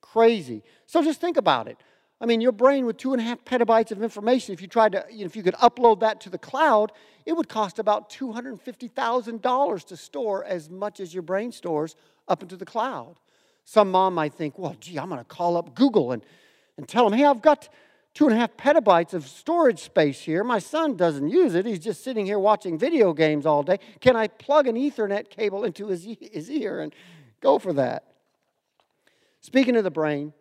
Crazy. 0.00 0.62
So 0.86 1.02
just 1.02 1.20
think 1.20 1.36
about 1.36 1.68
it. 1.68 1.76
I 2.18 2.24
mean, 2.24 2.40
your 2.40 2.52
brain 2.52 2.86
with 2.86 2.96
two 2.96 3.12
and 3.12 3.20
a 3.20 3.24
half 3.24 3.44
petabytes 3.44 3.90
of 3.90 4.02
information, 4.02 4.54
if 4.54 4.62
you 4.62 4.68
tried 4.68 4.92
to, 4.92 5.04
you 5.10 5.20
know, 5.20 5.26
if 5.26 5.36
you 5.36 5.42
could 5.42 5.54
upload 5.56 6.00
that 6.00 6.18
to 6.22 6.30
the 6.30 6.38
cloud, 6.38 6.92
it 7.26 7.34
would 7.34 7.50
cost 7.50 7.78
about 7.78 8.08
$250,000 8.08 9.84
to 9.84 9.96
store 9.98 10.44
as 10.46 10.70
much 10.70 10.98
as 10.98 11.12
your 11.12 11.22
brain 11.22 11.52
stores 11.52 11.94
up 12.26 12.42
into 12.42 12.56
the 12.56 12.64
cloud. 12.64 13.16
Some 13.70 13.90
mom 13.90 14.14
might 14.14 14.32
think, 14.32 14.58
well, 14.58 14.74
gee, 14.80 14.98
I'm 14.98 15.10
going 15.10 15.18
to 15.18 15.24
call 15.24 15.58
up 15.58 15.74
Google 15.74 16.12
and, 16.12 16.24
and 16.78 16.88
tell 16.88 17.04
them, 17.04 17.18
hey, 17.18 17.26
I've 17.26 17.42
got 17.42 17.68
two 18.14 18.24
and 18.24 18.34
a 18.34 18.38
half 18.38 18.56
petabytes 18.56 19.12
of 19.12 19.28
storage 19.28 19.80
space 19.80 20.22
here. 20.22 20.42
My 20.42 20.58
son 20.58 20.96
doesn't 20.96 21.28
use 21.28 21.54
it. 21.54 21.66
He's 21.66 21.78
just 21.78 22.02
sitting 22.02 22.24
here 22.24 22.38
watching 22.38 22.78
video 22.78 23.12
games 23.12 23.44
all 23.44 23.62
day. 23.62 23.78
Can 24.00 24.16
I 24.16 24.28
plug 24.28 24.68
an 24.68 24.76
Ethernet 24.76 25.28
cable 25.28 25.64
into 25.64 25.88
his, 25.88 26.08
his 26.18 26.50
ear 26.50 26.80
and 26.80 26.94
go 27.42 27.58
for 27.58 27.74
that? 27.74 28.04
Speaking 29.42 29.76
of 29.76 29.84
the 29.84 29.90
brain, 29.90 30.32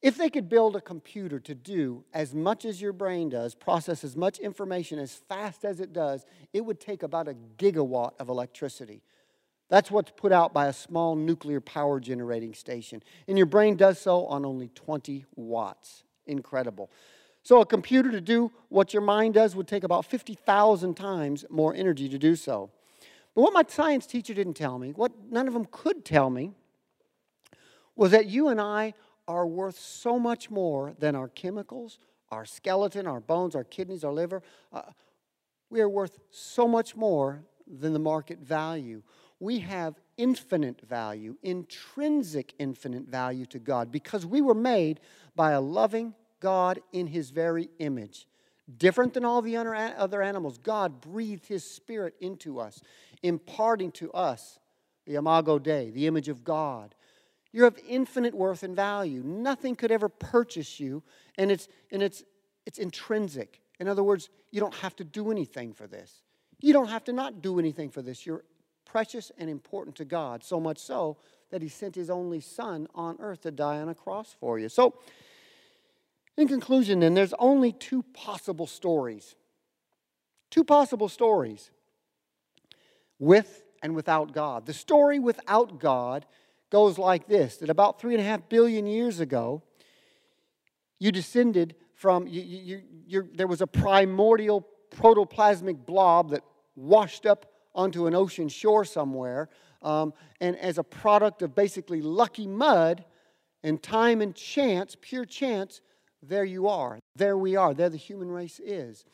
if 0.00 0.16
they 0.16 0.30
could 0.30 0.48
build 0.48 0.76
a 0.76 0.80
computer 0.80 1.40
to 1.40 1.56
do 1.56 2.04
as 2.14 2.32
much 2.32 2.64
as 2.64 2.80
your 2.80 2.92
brain 2.92 3.28
does, 3.28 3.56
process 3.56 4.04
as 4.04 4.16
much 4.16 4.38
information 4.38 5.00
as 5.00 5.14
fast 5.28 5.64
as 5.64 5.80
it 5.80 5.92
does, 5.92 6.24
it 6.52 6.60
would 6.60 6.78
take 6.78 7.02
about 7.02 7.26
a 7.26 7.34
gigawatt 7.58 8.12
of 8.20 8.28
electricity. 8.28 9.02
That's 9.72 9.90
what's 9.90 10.10
put 10.10 10.32
out 10.32 10.52
by 10.52 10.66
a 10.66 10.72
small 10.74 11.16
nuclear 11.16 11.58
power 11.58 11.98
generating 11.98 12.52
station. 12.52 13.02
And 13.26 13.38
your 13.38 13.46
brain 13.46 13.74
does 13.74 13.98
so 13.98 14.26
on 14.26 14.44
only 14.44 14.68
20 14.68 15.24
watts. 15.34 16.04
Incredible. 16.26 16.90
So, 17.42 17.62
a 17.62 17.64
computer 17.64 18.10
to 18.10 18.20
do 18.20 18.52
what 18.68 18.92
your 18.92 19.00
mind 19.00 19.32
does 19.32 19.56
would 19.56 19.66
take 19.66 19.82
about 19.82 20.04
50,000 20.04 20.94
times 20.94 21.46
more 21.48 21.74
energy 21.74 22.06
to 22.10 22.18
do 22.18 22.36
so. 22.36 22.68
But 23.34 23.40
what 23.40 23.54
my 23.54 23.64
science 23.66 24.04
teacher 24.04 24.34
didn't 24.34 24.58
tell 24.58 24.78
me, 24.78 24.90
what 24.90 25.10
none 25.30 25.48
of 25.48 25.54
them 25.54 25.66
could 25.70 26.04
tell 26.04 26.28
me, 26.28 26.52
was 27.96 28.10
that 28.10 28.26
you 28.26 28.48
and 28.48 28.60
I 28.60 28.92
are 29.26 29.46
worth 29.46 29.78
so 29.78 30.18
much 30.18 30.50
more 30.50 30.92
than 30.98 31.16
our 31.16 31.28
chemicals, 31.28 31.98
our 32.30 32.44
skeleton, 32.44 33.06
our 33.06 33.20
bones, 33.20 33.54
our 33.54 33.64
kidneys, 33.64 34.04
our 34.04 34.12
liver. 34.12 34.42
Uh, 34.70 34.82
we 35.70 35.80
are 35.80 35.88
worth 35.88 36.18
so 36.30 36.68
much 36.68 36.94
more 36.94 37.42
than 37.66 37.94
the 37.94 37.98
market 37.98 38.38
value. 38.38 39.02
We 39.42 39.58
have 39.58 39.98
infinite 40.16 40.82
value, 40.82 41.34
intrinsic 41.42 42.54
infinite 42.60 43.08
value 43.08 43.44
to 43.46 43.58
God 43.58 43.90
because 43.90 44.24
we 44.24 44.40
were 44.40 44.54
made 44.54 45.00
by 45.34 45.50
a 45.50 45.60
loving 45.60 46.14
God 46.38 46.80
in 46.92 47.08
His 47.08 47.30
very 47.30 47.68
image. 47.80 48.28
Different 48.76 49.14
than 49.14 49.24
all 49.24 49.42
the 49.42 49.56
other 49.56 50.22
animals, 50.22 50.58
God 50.58 51.00
breathed 51.00 51.46
His 51.46 51.68
Spirit 51.68 52.14
into 52.20 52.60
us, 52.60 52.82
imparting 53.24 53.90
to 53.92 54.12
us 54.12 54.60
the 55.06 55.16
Imago 55.16 55.58
Dei, 55.58 55.90
the 55.90 56.06
image 56.06 56.28
of 56.28 56.44
God. 56.44 56.94
You're 57.50 57.66
of 57.66 57.80
infinite 57.88 58.36
worth 58.36 58.62
and 58.62 58.76
value. 58.76 59.24
Nothing 59.24 59.74
could 59.74 59.90
ever 59.90 60.08
purchase 60.08 60.78
you, 60.78 61.02
and 61.36 61.50
it's, 61.50 61.66
and 61.90 62.00
it's, 62.00 62.22
it's 62.64 62.78
intrinsic. 62.78 63.60
In 63.80 63.88
other 63.88 64.04
words, 64.04 64.28
you 64.52 64.60
don't 64.60 64.76
have 64.76 64.94
to 64.94 65.04
do 65.04 65.32
anything 65.32 65.72
for 65.72 65.88
this. 65.88 66.22
You 66.60 66.72
don't 66.72 66.90
have 66.90 67.02
to 67.06 67.12
not 67.12 67.42
do 67.42 67.58
anything 67.58 67.90
for 67.90 68.02
this. 68.02 68.24
You're 68.24 68.44
precious 68.92 69.32
and 69.38 69.48
important 69.48 69.96
to 69.96 70.04
God, 70.04 70.44
so 70.44 70.60
much 70.60 70.76
so 70.76 71.16
that 71.50 71.62
He 71.62 71.68
sent 71.68 71.94
His 71.94 72.10
only 72.10 72.40
Son 72.40 72.86
on 72.94 73.16
earth 73.20 73.40
to 73.40 73.50
die 73.50 73.78
on 73.78 73.88
a 73.88 73.94
cross 73.94 74.36
for 74.38 74.58
you. 74.58 74.68
So, 74.68 74.94
in 76.36 76.46
conclusion, 76.46 77.00
then, 77.00 77.14
there's 77.14 77.32
only 77.38 77.72
two 77.72 78.02
possible 78.12 78.66
stories. 78.66 79.34
Two 80.50 80.62
possible 80.62 81.08
stories 81.08 81.70
with 83.18 83.62
and 83.82 83.94
without 83.94 84.34
God. 84.34 84.66
The 84.66 84.74
story 84.74 85.18
without 85.18 85.80
God 85.80 86.26
goes 86.68 86.98
like 86.98 87.26
this 87.26 87.56
that 87.58 87.70
about 87.70 87.98
three 87.98 88.14
and 88.14 88.22
a 88.22 88.26
half 88.26 88.46
billion 88.50 88.86
years 88.86 89.20
ago, 89.20 89.62
you 90.98 91.12
descended 91.12 91.76
from, 91.94 92.26
you, 92.26 92.42
you, 92.42 92.82
you, 93.06 93.28
there 93.34 93.46
was 93.46 93.62
a 93.62 93.66
primordial 93.66 94.66
protoplasmic 94.94 95.86
blob 95.86 96.30
that 96.30 96.42
washed 96.76 97.24
up 97.24 97.51
onto 97.74 98.06
an 98.06 98.14
ocean 98.14 98.48
shore 98.48 98.84
somewhere. 98.84 99.48
Um, 99.82 100.12
and 100.40 100.56
as 100.56 100.78
a 100.78 100.84
product 100.84 101.42
of 101.42 101.54
basically 101.54 102.00
lucky 102.00 102.46
mud 102.46 103.04
and 103.62 103.82
time 103.82 104.20
and 104.20 104.34
chance, 104.34 104.96
pure 105.00 105.24
chance, 105.24 105.80
there 106.22 106.44
you 106.44 106.68
are. 106.68 106.98
There 107.16 107.36
we 107.36 107.56
are. 107.56 107.74
There 107.74 107.88
the 107.88 107.96
human 107.96 108.30
race 108.30 108.60
is. 108.60 109.04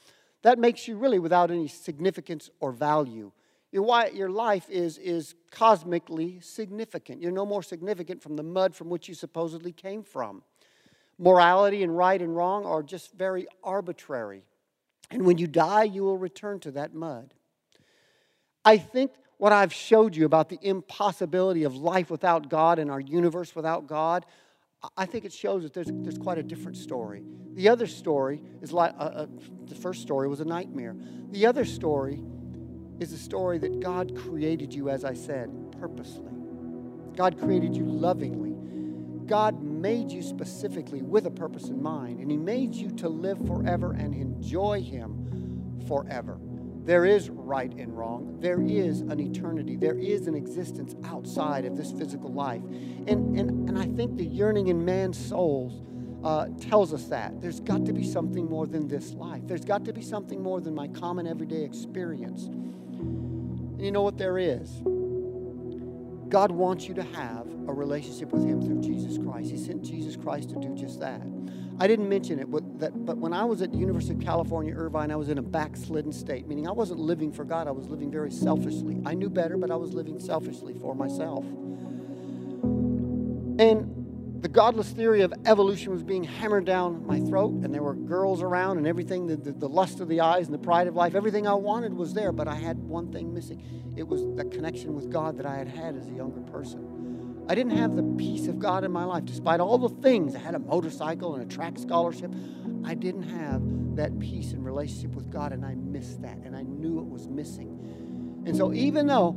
That 0.43 0.59
makes 0.59 0.87
you 0.87 0.97
really 0.97 1.19
without 1.19 1.51
any 1.51 1.69
significance 1.69 2.51
or 2.61 2.73
value. 2.73 3.33
Your, 3.71 4.07
your 4.09 4.31
life 4.31 4.69
is, 4.71 4.99
is 4.99 5.35
cosmically 5.51 6.41
significant. 6.41 7.21
You're 7.21 7.33
no 7.33 7.45
more 7.45 7.63
significant 7.63 8.23
from 8.23 8.37
the 8.37 8.43
mud 8.43 8.75
from 8.75 8.89
which 8.89 9.09
you 9.09 9.15
supposedly 9.15 9.73
came 9.73 10.03
from. 10.03 10.43
Morality 11.19 11.83
and 11.83 11.97
right 11.97 12.21
and 12.21 12.35
wrong 12.35 12.65
are 12.65 12.83
just 12.83 13.13
very 13.13 13.47
arbitrary. 13.65 14.45
And 15.11 15.27
when 15.27 15.39
you 15.39 15.47
die, 15.47 15.85
you 15.85 16.05
will 16.05 16.17
return 16.17 16.61
to 16.61 16.71
that 16.73 16.95
mud. 16.95 17.35
I 18.65 18.79
think 18.79 19.13
what 19.39 19.53
I've 19.53 19.73
showed 19.73 20.17
you 20.17 20.27
about 20.27 20.49
the 20.49 20.59
impossibility 20.61 21.65
of 21.65 21.77
life 21.77 22.11
without 22.11 22.49
God 22.49 22.79
and 22.79 22.91
our 22.91 23.01
universe 23.01 23.55
without 23.55 23.87
God, 23.87 24.27
I 24.97 25.07
think 25.07 25.25
it 25.25 25.33
shows 25.33 25.63
that 25.63 25.73
there's, 25.73 25.89
there's 25.91 26.19
quite 26.19 26.39
a 26.39 26.43
different 26.43 26.77
story. 26.77 27.23
The 27.55 27.69
other 27.69 27.87
story 27.87 28.41
is 28.63 28.73
like 28.73 28.95
uh, 28.99 29.03
uh, 29.03 29.27
the 29.67 29.75
first 29.75 30.03
story 30.03 30.29
was 30.29 30.41
a 30.41 30.45
nightmare. 30.45 30.97
The 31.31 31.47
other 31.47 31.65
story 31.65 32.23
is 33.01 33.13
a 33.13 33.19
story 33.19 33.59
that 33.59 33.81
God 33.81 34.17
created 34.17 34.75
you, 34.75 34.89
as 34.89 35.05
I 35.05 35.15
said, 35.15 35.51
purposely. 35.79 36.33
God 37.17 37.39
created 37.41 37.77
you 37.77 37.85
lovingly. 37.85 38.55
God 39.27 39.63
made 39.63 40.11
you 40.11 40.23
specifically 40.23 41.03
with 41.03 41.27
a 41.27 41.31
purpose 41.31 41.69
in 41.69 41.83
mind, 41.83 42.21
and 42.21 42.31
He 42.31 42.37
made 42.37 42.75
you 42.75 42.91
to 42.93 43.09
live 43.09 43.39
forever 43.47 43.93
and 43.93 44.15
enjoy 44.15 44.81
Him 44.81 45.85
forever. 45.87 46.39
There 46.89 47.05
is 47.05 47.29
right 47.29 47.71
and 47.75 47.95
wrong. 47.95 48.39
There 48.41 48.63
is 48.63 49.03
an 49.03 49.21
eternity. 49.21 49.77
There 49.77 49.99
is 49.99 50.27
an 50.27 50.35
existence 50.35 50.97
outside 51.05 51.67
of 51.67 51.77
this 51.77 51.93
physical 51.93 52.33
life. 52.33 52.63
And, 52.63 53.39
and, 53.39 53.69
and 53.69 53.79
I 53.79 53.85
think 53.85 54.17
the 54.17 54.25
yearning 54.25 54.69
in 54.69 54.87
man's 54.87 55.19
souls 55.19 55.83
uh, 56.25 56.47
tells 56.59 56.95
us 56.95 57.05
that. 57.09 57.43
There's 57.43 57.61
got 57.61 57.85
to 57.85 57.93
be 57.93 58.03
something 58.03 58.49
more 58.49 58.67
than 58.67 58.89
this 58.89 59.13
life. 59.13 59.43
There's 59.45 59.67
got 59.67 59.85
to 59.85 59.93
be 59.93 60.01
something 60.01 60.43
more 60.43 60.63
than 60.63 60.75
my 60.75 60.89
common 60.89 61.27
everyday 61.27 61.63
experience. 61.63 62.45
And 62.47 63.85
you 63.85 63.93
know 63.93 64.01
what 64.01 64.17
there 64.17 64.39
is? 64.39 64.71
God 66.31 66.51
wants 66.51 66.89
you 66.89 66.95
to 66.95 67.03
have 67.03 67.47
a 67.69 67.75
relationship 67.75 68.33
with 68.33 68.47
Him 68.47 68.63
through 68.63 68.81
Jesus 68.81 69.19
Christ. 69.19 69.51
He 69.51 69.59
sent 69.59 69.83
Jesus 69.83 70.17
Christ 70.17 70.49
to 70.49 70.57
do 70.57 70.75
just 70.75 71.01
that. 71.01 71.21
I 71.81 71.87
didn't 71.87 72.09
mention 72.09 72.41
it, 72.41 72.51
but, 72.51 72.81
that, 72.81 73.07
but 73.07 73.19
when 73.19 73.33
I 73.33 73.45
was 73.45 73.63
at 73.63 73.71
the 73.71 73.79
University 73.79 74.15
of 74.15 74.21
California, 74.21 74.75
Irvine, 74.75 75.13
I 75.13 75.17
was 75.17 75.29
in 75.29 75.39
a 75.39 75.43
backslidden 75.43 76.13
state, 76.13 76.49
meaning 76.49 76.67
I 76.67 76.73
wasn't 76.73 76.99
living 76.99 77.31
for 77.31 77.45
God, 77.45 77.69
I 77.69 77.71
was 77.71 77.87
living 77.87 78.11
very 78.11 78.33
selfishly. 78.33 79.01
I 79.07 79.15
knew 79.15 79.31
better, 79.31 79.57
but 79.57 79.71
I 79.71 79.77
was 79.77 79.95
living 79.95 80.19
selfishly 80.19 80.75
for 80.75 80.97
myself. 80.97 81.45
And 83.61 83.99
the 84.41 84.49
godless 84.49 84.91
theory 84.91 85.23
of 85.23 85.33
evolution 85.47 85.93
was 85.93 86.03
being 86.03 86.25
hammered 86.25 86.65
down 86.65 87.07
my 87.07 87.21
throat, 87.21 87.53
and 87.65 87.73
there 87.75 87.83
were 87.83 87.95
girls 87.95 88.43
around 88.43 88.79
and 88.79 88.87
everything 88.87 89.27
the, 89.27 89.37
the, 89.37 89.53
the, 89.53 89.69
lust 89.69 90.01
of 90.01 90.09
the 90.09 90.21
eyes 90.21 90.47
and 90.47 90.55
the 90.55 90.59
pride 90.59 90.87
of 90.87 90.95
life. 90.95 91.15
Everything 91.15 91.47
I 91.47 91.55
wanted 91.55 91.93
was 91.93 92.15
there, 92.15 92.31
but 92.31 92.47
I 92.47 92.55
had 92.55 92.79
one 92.79 93.13
thing 93.13 93.35
missing. 93.35 93.95
It 93.97 94.07
was 94.07 94.23
the 94.37 94.45
connection 94.45 94.95
with 94.95 95.11
God 95.11 95.37
that 95.39 95.47
I 95.47 95.57
had 95.57 95.69
had 95.69 95.97
as 95.97 96.07
a 96.07 96.13
younger 96.13 96.41
person. 96.41 96.88
I 97.49 97.55
didn't 97.55 97.77
have 97.77 97.97
the 97.97 98.03
peace 98.03 98.47
of 98.47 98.59
God 98.59 98.85
in 98.85 98.93
my 98.93 99.05
life, 99.05 99.25
despite 99.25 99.61
all 99.61 99.79
the 99.79 99.89
things. 100.03 100.35
I 100.35 100.39
had 100.39 100.55
a 100.55 100.59
motorcycle 100.59 101.35
and 101.35 101.51
a 101.51 101.55
track 101.55 101.79
scholarship. 101.79 102.31
I 102.85 102.95
didn't 102.95 103.23
have 103.23 103.97
that 103.97 104.19
peace 104.19 104.53
and 104.53 104.65
relationship 104.65 105.15
with 105.15 105.31
God, 105.31 105.53
and 105.53 105.65
I 105.65 105.75
missed 105.75 106.23
that, 106.23 106.39
and 106.45 106.55
I 106.55 106.63
knew 106.63 106.99
it 106.99 107.07
was 107.07 107.27
missing. 107.27 108.45
And 108.47 108.57
so, 108.57 108.73
even 108.73 109.07
though 109.07 109.37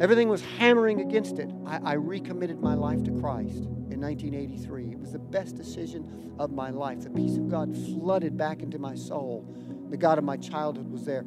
Everything 0.00 0.28
was 0.28 0.42
hammering 0.42 1.00
against 1.00 1.38
it. 1.38 1.48
I, 1.66 1.78
I, 1.84 1.92
recommitted 1.94 2.60
my 2.60 2.74
life 2.74 3.04
to 3.04 3.12
Christ 3.12 3.58
in 3.58 4.00
1983. 4.00 4.90
It 4.90 4.98
was 4.98 5.12
the 5.12 5.20
best 5.20 5.54
decision 5.54 6.34
of 6.36 6.50
my 6.50 6.70
life. 6.70 7.02
The 7.02 7.10
peace 7.10 7.36
of 7.36 7.48
God 7.48 7.72
flooded 7.72 8.36
back 8.36 8.60
into 8.60 8.78
my 8.80 8.96
soul. 8.96 9.46
The 9.90 9.96
God 9.96 10.18
of 10.18 10.24
my 10.24 10.36
childhood 10.36 10.90
was 10.90 11.04
there. 11.04 11.24